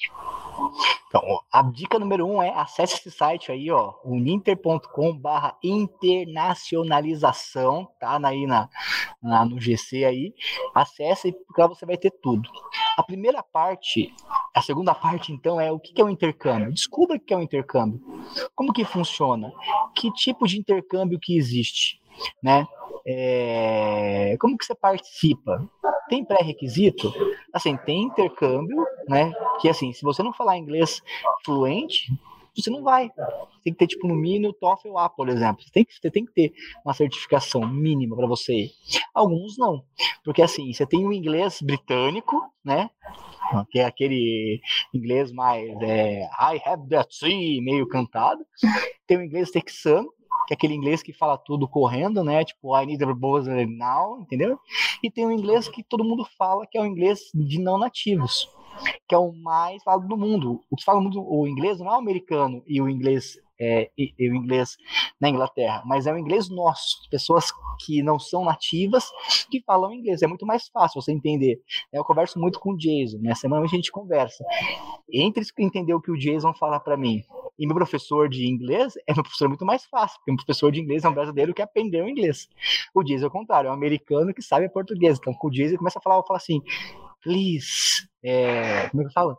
Então, 1.08 1.40
a 1.52 1.60
dica 1.62 1.98
número 1.98 2.24
um 2.24 2.40
é 2.40 2.50
acesse 2.50 2.94
esse 2.94 3.10
site 3.10 3.50
aí, 3.50 3.68
ó, 3.68 3.94
uninter.com 4.04 5.18
barra 5.18 5.58
internacionalização, 5.60 7.88
tá 7.98 8.16
aí 8.24 8.46
na, 8.46 8.68
na, 9.20 9.44
no 9.44 9.60
GC 9.60 10.04
aí, 10.04 10.32
acesse 10.72 11.32
porque 11.32 11.60
lá 11.60 11.66
você 11.66 11.84
vai 11.84 11.96
ter 11.96 12.12
tudo. 12.12 12.48
A 12.96 13.02
primeira 13.02 13.42
parte, 13.42 14.14
a 14.54 14.62
segunda 14.62 14.94
parte 14.94 15.32
então 15.32 15.60
é 15.60 15.72
o 15.72 15.80
que 15.80 16.00
é 16.00 16.04
o 16.04 16.08
intercâmbio. 16.08 16.72
Descubra 16.72 17.16
o 17.16 17.20
que 17.20 17.34
é 17.34 17.36
o 17.36 17.42
intercâmbio. 17.42 18.00
Como 18.54 18.72
que 18.72 18.84
funciona? 18.84 19.52
Que 19.96 20.12
tipo 20.12 20.46
de 20.46 20.60
intercâmbio 20.60 21.18
que 21.20 21.36
existe? 21.36 22.00
né? 22.42 22.66
É, 23.06 24.36
como 24.38 24.56
que 24.56 24.64
você 24.64 24.74
participa? 24.74 25.68
Tem 26.12 26.22
pré-requisito? 26.22 27.10
Assim, 27.54 27.74
tem 27.74 28.02
intercâmbio, 28.02 28.84
né? 29.08 29.32
Que 29.62 29.70
assim, 29.70 29.94
se 29.94 30.02
você 30.02 30.22
não 30.22 30.30
falar 30.30 30.58
inglês 30.58 31.00
fluente, 31.42 32.12
você 32.54 32.68
não 32.68 32.82
vai. 32.82 33.10
Tem 33.64 33.72
que 33.72 33.78
ter, 33.78 33.86
tipo, 33.86 34.06
no 34.06 34.14
mínimo 34.14 34.52
TOEFL 34.52 34.98
A, 34.98 35.08
por 35.08 35.30
exemplo. 35.30 35.62
Você 35.62 35.70
tem 35.70 35.84
que, 35.86 35.94
você 35.94 36.10
tem 36.10 36.26
que 36.26 36.32
ter 36.34 36.52
uma 36.84 36.92
certificação 36.92 37.66
mínima 37.66 38.14
para 38.14 38.26
você 38.26 38.52
ir. 38.52 38.72
Alguns 39.14 39.56
não. 39.56 39.82
Porque, 40.22 40.42
assim, 40.42 40.70
você 40.70 40.84
tem 40.84 41.06
o 41.06 41.14
inglês 41.14 41.62
britânico, 41.62 42.42
né? 42.62 42.90
Que 43.70 43.78
é 43.78 43.86
aquele 43.86 44.60
inglês 44.92 45.32
mais 45.32 45.66
é, 45.80 46.24
I 46.24 46.60
have 46.62 46.86
that 46.90 47.08
sea, 47.16 47.62
meio 47.62 47.88
cantado. 47.88 48.44
Tem 49.06 49.16
o 49.16 49.24
inglês 49.24 49.50
texano, 49.50 50.12
que 50.46 50.52
é 50.52 50.54
aquele 50.54 50.74
inglês 50.74 51.02
que 51.02 51.12
fala 51.12 51.38
tudo 51.38 51.68
correndo, 51.68 52.22
né? 52.22 52.44
Tipo, 52.44 52.76
I 52.76 52.86
need 52.86 53.02
a 53.02 53.06
proposal 53.06 53.54
now, 53.66 54.20
entendeu? 54.20 54.58
E 55.02 55.10
tem 55.10 55.26
o 55.26 55.32
inglês 55.32 55.68
que 55.68 55.82
todo 55.82 56.04
mundo 56.04 56.26
fala, 56.38 56.66
que 56.66 56.78
é 56.78 56.80
o 56.80 56.86
inglês 56.86 57.30
de 57.34 57.60
não 57.60 57.78
nativos, 57.78 58.48
que 59.08 59.14
é 59.14 59.18
o 59.18 59.32
mais 59.32 59.82
falado 59.82 60.06
do 60.06 60.16
mundo. 60.16 60.60
O 60.70 60.76
que 60.76 60.84
fala 60.84 61.00
muito 61.00 61.20
o 61.20 61.46
inglês 61.46 61.78
não 61.78 61.88
é 61.88 61.90
o 61.90 61.98
americano 61.98 62.62
e 62.66 62.80
o 62.80 62.88
inglês 62.88 63.38
é, 63.62 63.88
e, 63.96 64.12
e, 64.18 64.28
o 64.28 64.34
inglês 64.34 64.76
na 65.20 65.28
Inglaterra, 65.28 65.82
mas 65.86 66.08
é 66.08 66.12
o 66.12 66.18
inglês 66.18 66.48
nosso, 66.48 67.08
pessoas 67.08 67.52
que 67.78 68.02
não 68.02 68.18
são 68.18 68.44
nativas 68.44 69.08
que 69.48 69.62
falam 69.62 69.92
inglês. 69.92 70.20
É 70.20 70.26
muito 70.26 70.44
mais 70.44 70.66
fácil 70.68 71.00
você 71.00 71.12
entender. 71.12 71.60
Eu 71.92 72.04
converso 72.04 72.40
muito 72.40 72.58
com 72.58 72.72
o 72.72 72.76
Jason, 72.76 73.18
né? 73.18 73.34
Semanalmente 73.36 73.74
a 73.74 73.78
gente 73.78 73.92
conversa. 73.92 74.44
Entre 75.12 75.44
entender 75.58 75.94
o 75.94 76.00
que 76.00 76.10
o 76.10 76.18
Jason 76.18 76.52
fala 76.54 76.80
para 76.80 76.96
mim 76.96 77.22
e 77.58 77.66
meu 77.66 77.76
professor 77.76 78.28
de 78.28 78.48
inglês 78.48 78.94
é 79.06 79.14
meu 79.14 79.22
professor 79.22 79.48
muito 79.48 79.64
mais 79.64 79.84
fácil, 79.84 80.18
porque 80.18 80.32
meu 80.32 80.38
professor 80.38 80.72
de 80.72 80.80
inglês 80.80 81.04
é 81.04 81.08
um 81.08 81.14
brasileiro 81.14 81.54
que 81.54 81.62
aprendeu 81.62 82.08
inglês. 82.08 82.48
O 82.92 83.04
Jason 83.04 83.26
é 83.26 83.28
o 83.28 83.30
contrário, 83.30 83.68
é 83.68 83.70
um 83.70 83.74
americano 83.74 84.34
que 84.34 84.42
sabe 84.42 84.68
português. 84.68 85.18
Então, 85.18 85.32
com 85.34 85.46
o 85.46 85.50
Jason 85.50 85.70
ele 85.70 85.78
começa 85.78 85.98
a 85.98 86.02
falar, 86.02 86.22
fala 86.24 86.38
assim, 86.38 86.60
please, 87.22 88.08
é, 88.24 88.88
como 88.90 89.02
é 89.02 89.06
que 89.06 89.12
fala? 89.12 89.36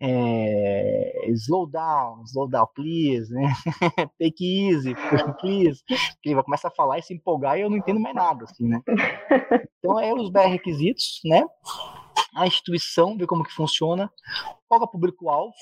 É, 0.00 1.30
slow 1.30 1.66
down, 1.66 2.22
slow 2.24 2.48
down, 2.48 2.66
please, 2.74 3.32
né? 3.32 3.52
Take 4.20 4.68
easy, 4.68 4.94
please. 5.40 5.82
Ele 6.24 6.34
vai 6.34 6.44
começar 6.44 6.68
a 6.68 6.72
falar 6.72 6.98
e 6.98 7.02
se 7.02 7.14
empolgar 7.14 7.58
e 7.58 7.62
eu 7.62 7.70
não 7.70 7.76
entendo 7.76 8.00
mais 8.00 8.14
nada, 8.14 8.44
assim, 8.44 8.68
né? 8.68 8.80
Então, 9.78 9.98
é 9.98 10.12
os 10.14 10.30
BR 10.30 10.46
requisitos, 10.48 11.20
né? 11.24 11.42
A 12.34 12.46
instituição, 12.46 13.16
ver 13.16 13.26
como 13.26 13.42
que 13.42 13.52
funciona, 13.52 14.10
qual 14.68 14.80
é 14.80 14.84
o 14.84 14.88
público-alvo, 14.88 15.54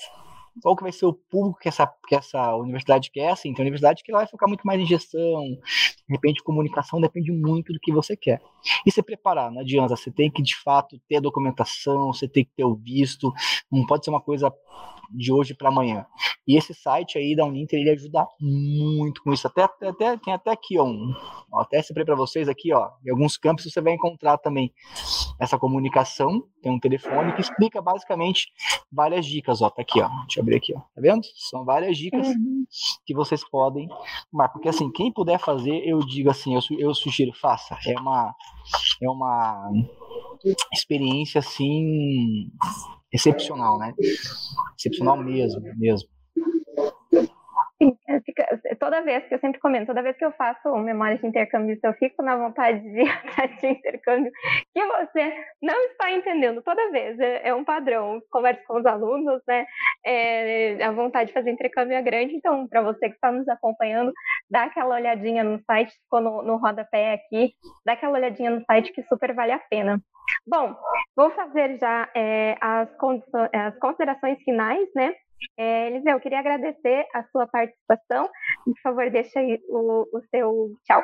qual 0.61 0.75
que 0.75 0.83
vai 0.83 0.91
ser 0.91 1.05
o 1.05 1.13
público 1.13 1.59
que 1.59 1.67
essa, 1.67 1.87
que 2.07 2.15
essa 2.15 2.55
universidade 2.55 3.11
quer, 3.11 3.31
assim, 3.31 3.53
tem 3.53 3.63
universidade 3.63 4.03
que 4.03 4.11
vai 4.11 4.27
focar 4.27 4.47
muito 4.47 4.65
mais 4.65 4.79
em 4.79 4.85
gestão, 4.85 5.43
de 5.43 6.15
repente 6.15 6.43
comunicação 6.43 6.99
depende 6.99 7.31
muito 7.31 7.73
do 7.73 7.79
que 7.79 7.91
você 7.91 8.15
quer. 8.15 8.41
E 8.85 8.91
se 8.91 9.01
preparar, 9.01 9.51
não 9.51 9.61
adianta, 9.61 9.95
você 9.95 10.11
tem 10.11 10.29
que 10.29 10.41
de 10.41 10.55
fato 10.55 10.99
ter 11.07 11.17
a 11.17 11.21
documentação, 11.21 12.13
você 12.13 12.27
tem 12.27 12.43
que 12.43 12.51
ter 12.55 12.65
o 12.65 12.75
visto, 12.75 13.31
não 13.71 13.85
pode 13.85 14.03
ser 14.03 14.11
uma 14.11 14.21
coisa 14.21 14.53
de 15.11 15.31
hoje 15.31 15.53
para 15.53 15.69
amanhã. 15.69 16.05
E 16.47 16.57
esse 16.57 16.73
site 16.73 17.17
aí 17.17 17.35
da 17.35 17.45
Uninter, 17.45 17.79
ele 17.79 17.91
ajuda 17.91 18.27
muito 18.39 19.21
com 19.23 19.33
isso. 19.33 19.47
Até, 19.47 19.63
até 19.63 20.17
tem 20.17 20.33
até 20.33 20.51
aqui, 20.51 20.77
ó, 20.79 20.83
um, 20.83 21.13
ó 21.51 21.61
até 21.61 21.81
separei 21.81 22.05
para 22.05 22.15
vocês 22.15 22.47
aqui, 22.47 22.73
ó, 22.73 22.89
em 23.05 23.11
alguns 23.11 23.37
campos 23.37 23.65
você 23.65 23.81
vai 23.81 23.93
encontrar 23.93 24.37
também 24.37 24.73
essa 25.39 25.57
comunicação, 25.57 26.43
tem 26.61 26.71
um 26.71 26.79
telefone 26.79 27.33
que 27.33 27.41
explica 27.41 27.81
basicamente 27.81 28.51
várias 28.91 29.25
dicas, 29.25 29.61
ó, 29.61 29.69
tá 29.69 29.81
aqui, 29.81 30.01
ó. 30.01 30.09
Deixa 30.25 30.39
eu 30.39 30.45
abrir 30.49 30.55
aqui, 30.55 30.73
ó. 30.75 30.79
Tá 30.79 31.01
vendo? 31.01 31.21
São 31.35 31.63
várias 31.63 31.97
dicas 31.97 32.27
uhum. 32.27 32.65
que 33.05 33.13
vocês 33.13 33.47
podem 33.47 33.87
tomar, 34.31 34.49
porque 34.49 34.69
assim, 34.69 34.91
quem 34.91 35.13
puder 35.13 35.39
fazer, 35.39 35.87
eu 35.87 35.99
digo 35.99 36.29
assim, 36.29 36.55
eu, 36.55 36.61
eu 36.77 36.93
sugiro, 36.93 37.31
faça. 37.33 37.77
É 37.85 37.97
uma 37.99 38.35
é 39.01 39.09
uma 39.09 39.71
experiência 40.73 41.39
assim 41.39 42.51
excepcional, 43.11 43.77
né? 43.77 43.93
Excepcional 44.77 45.17
mesmo, 45.17 45.61
mesmo. 45.77 46.09
Sim, 47.81 47.97
é, 48.09 48.19
fica, 48.19 48.59
é, 48.65 48.75
toda 48.75 49.01
vez 49.01 49.25
que 49.25 49.33
eu 49.33 49.39
sempre 49.39 49.57
comento, 49.61 49.87
toda 49.87 50.01
vez 50.01 50.17
que 50.17 50.25
eu 50.25 50.33
faço 50.33 50.75
memória 50.79 51.17
de 51.17 51.25
intercâmbio, 51.25 51.79
eu 51.81 51.93
fico 51.93 52.21
na 52.21 52.35
vontade 52.35 52.81
de 52.81 52.99
ir 53.03 53.09
atrás 53.09 53.57
de 53.57 53.67
intercâmbio 53.67 54.31
que 54.73 54.85
você 54.85 55.45
não 55.61 55.79
está 55.85 56.11
entendendo. 56.11 56.61
Toda 56.61 56.91
vez 56.91 57.17
é, 57.19 57.47
é 57.47 57.55
um 57.55 57.63
padrão. 57.63 58.21
Converso 58.29 58.61
com 58.67 58.79
os 58.79 58.85
alunos, 58.85 59.41
né? 59.47 59.65
É, 60.05 60.83
a 60.83 60.91
vontade 60.91 61.27
de 61.27 61.33
fazer 61.33 61.51
intercâmbio 61.51 61.95
é 61.95 62.01
grande. 62.01 62.35
Então, 62.35 62.67
para 62.67 62.81
você 62.81 63.07
que 63.07 63.15
está 63.15 63.31
nos 63.31 63.47
acompanhando, 63.47 64.11
dá 64.49 64.63
aquela 64.63 64.95
olhadinha 64.95 65.43
no 65.43 65.57
site, 65.63 65.93
ficou 66.03 66.19
no, 66.19 66.41
no 66.41 66.57
rodapé 66.57 67.13
aqui, 67.13 67.53
dá 67.85 67.93
aquela 67.93 68.17
olhadinha 68.17 68.49
no 68.49 68.63
site 68.65 68.91
que 68.91 69.03
super 69.03 69.33
vale 69.33 69.53
a 69.53 69.59
pena. 69.69 70.01
Bom, 70.45 70.75
vou 71.15 71.31
fazer 71.31 71.77
já 71.79 72.09
é, 72.13 72.57
as, 72.59 72.89
as 73.53 73.79
considerações 73.79 74.37
finais, 74.43 74.87
né? 74.93 75.13
É, 75.57 75.87
Eliseu, 75.87 76.13
eu 76.13 76.19
queria 76.19 76.39
agradecer 76.39 77.05
a 77.13 77.23
sua 77.31 77.47
participação. 77.47 78.29
Por 78.65 78.79
favor, 78.81 79.09
deixa 79.09 79.39
aí 79.39 79.59
o, 79.69 80.07
o 80.13 80.21
seu 80.29 80.71
tchau. 80.85 81.03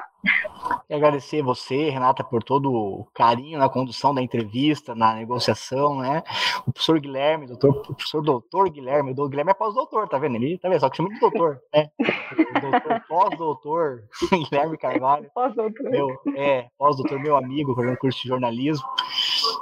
Quero 0.88 1.06
agradecer 1.06 1.42
você, 1.42 1.90
Renata, 1.90 2.24
por 2.24 2.44
todo 2.44 2.72
o 2.72 3.08
carinho 3.14 3.60
na 3.60 3.70
condução 3.70 4.14
da 4.14 4.22
entrevista, 4.22 4.96
na 4.96 5.14
negociação, 5.14 6.00
né? 6.00 6.24
O 6.66 6.72
professor 6.72 7.00
Guilherme, 7.00 7.48
doutor, 7.48 7.70
o 7.70 7.96
professor 7.96 8.22
doutor 8.22 8.70
Guilherme, 8.70 9.14
o 9.18 9.30
Guilherme 9.30 9.52
é 9.52 9.54
pós-doutor, 9.54 10.08
tá 10.08 10.18
vendo? 10.18 10.36
Ele 10.36 10.58
tá 10.58 10.70
vendo? 10.70 10.80
Só 10.80 10.90
que 10.90 10.98
chama 10.98 11.10
de 11.10 11.20
doutor, 11.20 11.62
né? 11.74 11.90
Pós-doutor 13.08 14.04
Guilherme 14.50 14.78
Carvalho. 14.78 15.30
Pós-doutor. 15.34 16.20
É, 16.36 16.68
pós-doutor, 16.78 17.20
meu 17.20 17.36
amigo, 17.36 17.76
fazendo 17.76 17.98
curso 17.98 18.22
de 18.22 18.30
jornalismo. 18.30 18.88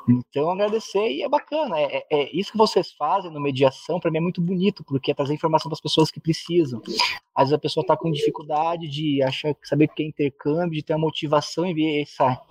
Então, 0.07 0.49
agradecer 0.49 1.11
e 1.11 1.23
é 1.23 1.29
bacana. 1.29 1.79
É, 1.79 1.97
é, 1.97 2.05
é 2.11 2.35
isso 2.35 2.51
que 2.51 2.57
vocês 2.57 2.91
fazem 2.91 3.31
no 3.31 3.39
mediação, 3.39 3.99
para 3.99 4.11
mim 4.11 4.17
é 4.17 4.21
muito 4.21 4.41
bonito, 4.41 4.83
porque 4.83 5.11
é 5.11 5.13
trazer 5.13 5.33
informação 5.33 5.69
para 5.69 5.75
as 5.75 5.81
pessoas 5.81 6.11
que 6.11 6.19
precisam. 6.19 6.81
Às 7.33 7.45
vezes 7.45 7.53
a 7.53 7.59
pessoa 7.59 7.81
está 7.83 7.95
com 7.95 8.11
dificuldade 8.11 8.87
de 8.87 9.23
achar, 9.23 9.55
saber 9.63 9.85
o 9.85 9.89
que 9.89 10.03
é 10.03 10.07
intercâmbio, 10.07 10.73
de 10.73 10.83
ter 10.83 10.93
a 10.93 10.97
motivação 10.97 11.65
em 11.65 11.73
ver 11.73 12.01
essa, 12.01 12.41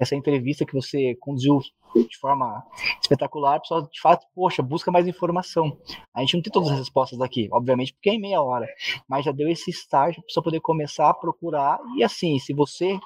essa 0.00 0.14
entrevista 0.14 0.64
que 0.64 0.72
você 0.72 1.14
conduziu 1.16 1.60
de 1.94 2.18
forma 2.18 2.64
espetacular, 3.00 3.56
a 3.56 3.60
pessoa 3.60 3.88
de 3.90 4.00
fato, 4.00 4.26
poxa, 4.34 4.62
busca 4.62 4.90
mais 4.90 5.06
informação. 5.06 5.76
A 6.14 6.20
gente 6.20 6.34
não 6.34 6.42
tem 6.42 6.52
todas 6.52 6.70
as 6.70 6.78
respostas 6.78 7.20
aqui, 7.20 7.48
obviamente, 7.52 7.92
porque 7.92 8.10
é 8.10 8.14
em 8.14 8.20
meia 8.20 8.42
hora, 8.42 8.66
mas 9.08 9.24
já 9.24 9.32
deu 9.32 9.48
esse 9.48 9.70
estágio 9.70 10.22
para 10.22 10.42
poder 10.42 10.60
começar 10.60 11.08
a 11.08 11.14
procurar. 11.14 11.78
E 11.96 12.02
assim, 12.02 12.38
se 12.38 12.52
você 12.52 12.98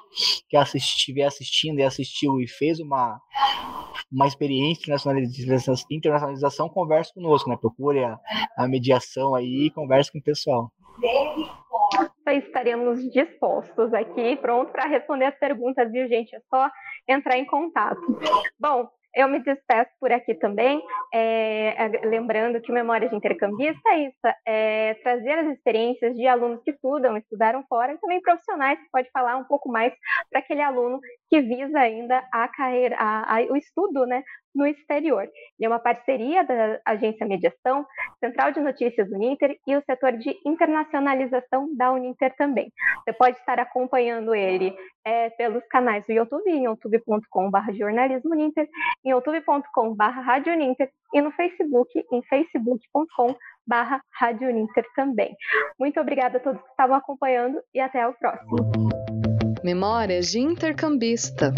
que 0.49 0.57
estiver 0.57 1.23
assistindo 1.23 1.79
e 1.79 1.83
assistiu 1.83 2.39
e 2.39 2.47
fez 2.47 2.79
uma, 2.79 3.21
uma 4.11 4.27
experiência 4.27 4.95
de 4.95 5.85
internacionalização, 5.91 6.69
converse 6.69 7.13
conosco, 7.13 7.49
né? 7.49 7.57
Procure 7.57 8.03
a, 8.03 8.19
a 8.57 8.67
mediação 8.67 9.35
aí 9.35 9.65
e 9.65 9.69
converse 9.69 10.11
com 10.11 10.19
o 10.19 10.23
pessoal. 10.23 10.71
Estaremos 12.27 13.01
dispostos 13.11 13.93
aqui, 13.93 14.35
pronto 14.37 14.71
para 14.71 14.87
responder 14.87 15.25
as 15.25 15.39
perguntas, 15.39 15.91
viu, 15.91 16.07
gente? 16.07 16.35
É 16.35 16.39
só 16.49 16.69
entrar 17.07 17.37
em 17.37 17.45
contato. 17.45 18.01
Bom, 18.59 18.89
eu 19.15 19.27
me 19.27 19.39
despeço 19.39 19.89
por 19.99 20.11
aqui 20.11 20.35
também, 20.35 20.81
é, 21.11 21.85
é, 21.85 21.87
lembrando 22.05 22.61
que 22.61 22.71
Memória 22.71 23.09
de 23.09 23.15
Intercambista 23.15 23.89
é 23.89 24.07
isso, 24.07 24.35
é 24.45 24.93
trazer 24.95 25.31
as 25.31 25.47
experiências 25.57 26.15
de 26.15 26.27
alunos 26.27 26.61
que 26.63 26.71
estudam, 26.71 27.17
estudaram 27.17 27.63
fora, 27.67 27.93
e 27.93 27.97
também 27.97 28.21
profissionais 28.21 28.79
que 28.79 28.89
pode 28.91 29.09
falar 29.11 29.37
um 29.37 29.45
pouco 29.45 29.67
mais 29.69 29.93
para 30.29 30.39
aquele 30.39 30.61
aluno 30.61 30.99
que 31.29 31.41
visa 31.41 31.79
ainda 31.79 32.23
a 32.33 32.47
carreira, 32.47 32.95
a, 32.97 33.37
a, 33.37 33.41
o 33.43 33.55
estudo, 33.55 34.05
né, 34.05 34.23
no 34.53 34.65
exterior. 34.65 35.29
É 35.61 35.67
uma 35.67 35.79
parceria 35.79 36.43
da 36.43 36.79
Agência 36.85 37.25
Mediação, 37.25 37.85
Central 38.19 38.51
de 38.51 38.59
Notícias 38.59 39.09
Uninter 39.11 39.57
e 39.67 39.75
o 39.75 39.83
setor 39.83 40.13
de 40.13 40.35
internacionalização 40.45 41.73
da 41.75 41.91
Uninter 41.91 42.35
também. 42.35 42.71
Você 43.03 43.13
pode 43.13 43.37
estar 43.37 43.59
acompanhando 43.59 44.33
ele 44.33 44.75
é, 45.05 45.29
pelos 45.31 45.65
canais 45.67 46.03
do 46.05 46.13
YouTube, 46.13 46.49
em 46.49 46.65
youtube.com.br 46.65 47.71
jornalismo 47.77 48.31
Uninter, 48.33 48.67
em 49.05 49.11
youtube.com.br 49.11 50.03
rádio 50.03 50.53
Uninter 50.53 50.89
e 51.13 51.21
no 51.21 51.31
Facebook, 51.31 51.91
em 52.11 52.21
facebook.com 52.23 53.35
barra 53.65 54.01
Rádio 54.11 54.49
Uninter 54.49 54.83
também. 54.95 55.35
Muito 55.79 55.99
obrigada 55.99 56.37
a 56.37 56.41
todos 56.41 56.61
que 56.61 56.69
estavam 56.69 56.95
acompanhando 56.95 57.61
e 57.73 57.79
até 57.79 58.07
o 58.07 58.13
próximo. 58.13 58.98
Memórias 59.63 60.31
de 60.31 60.39
Intercambista. 60.39 61.53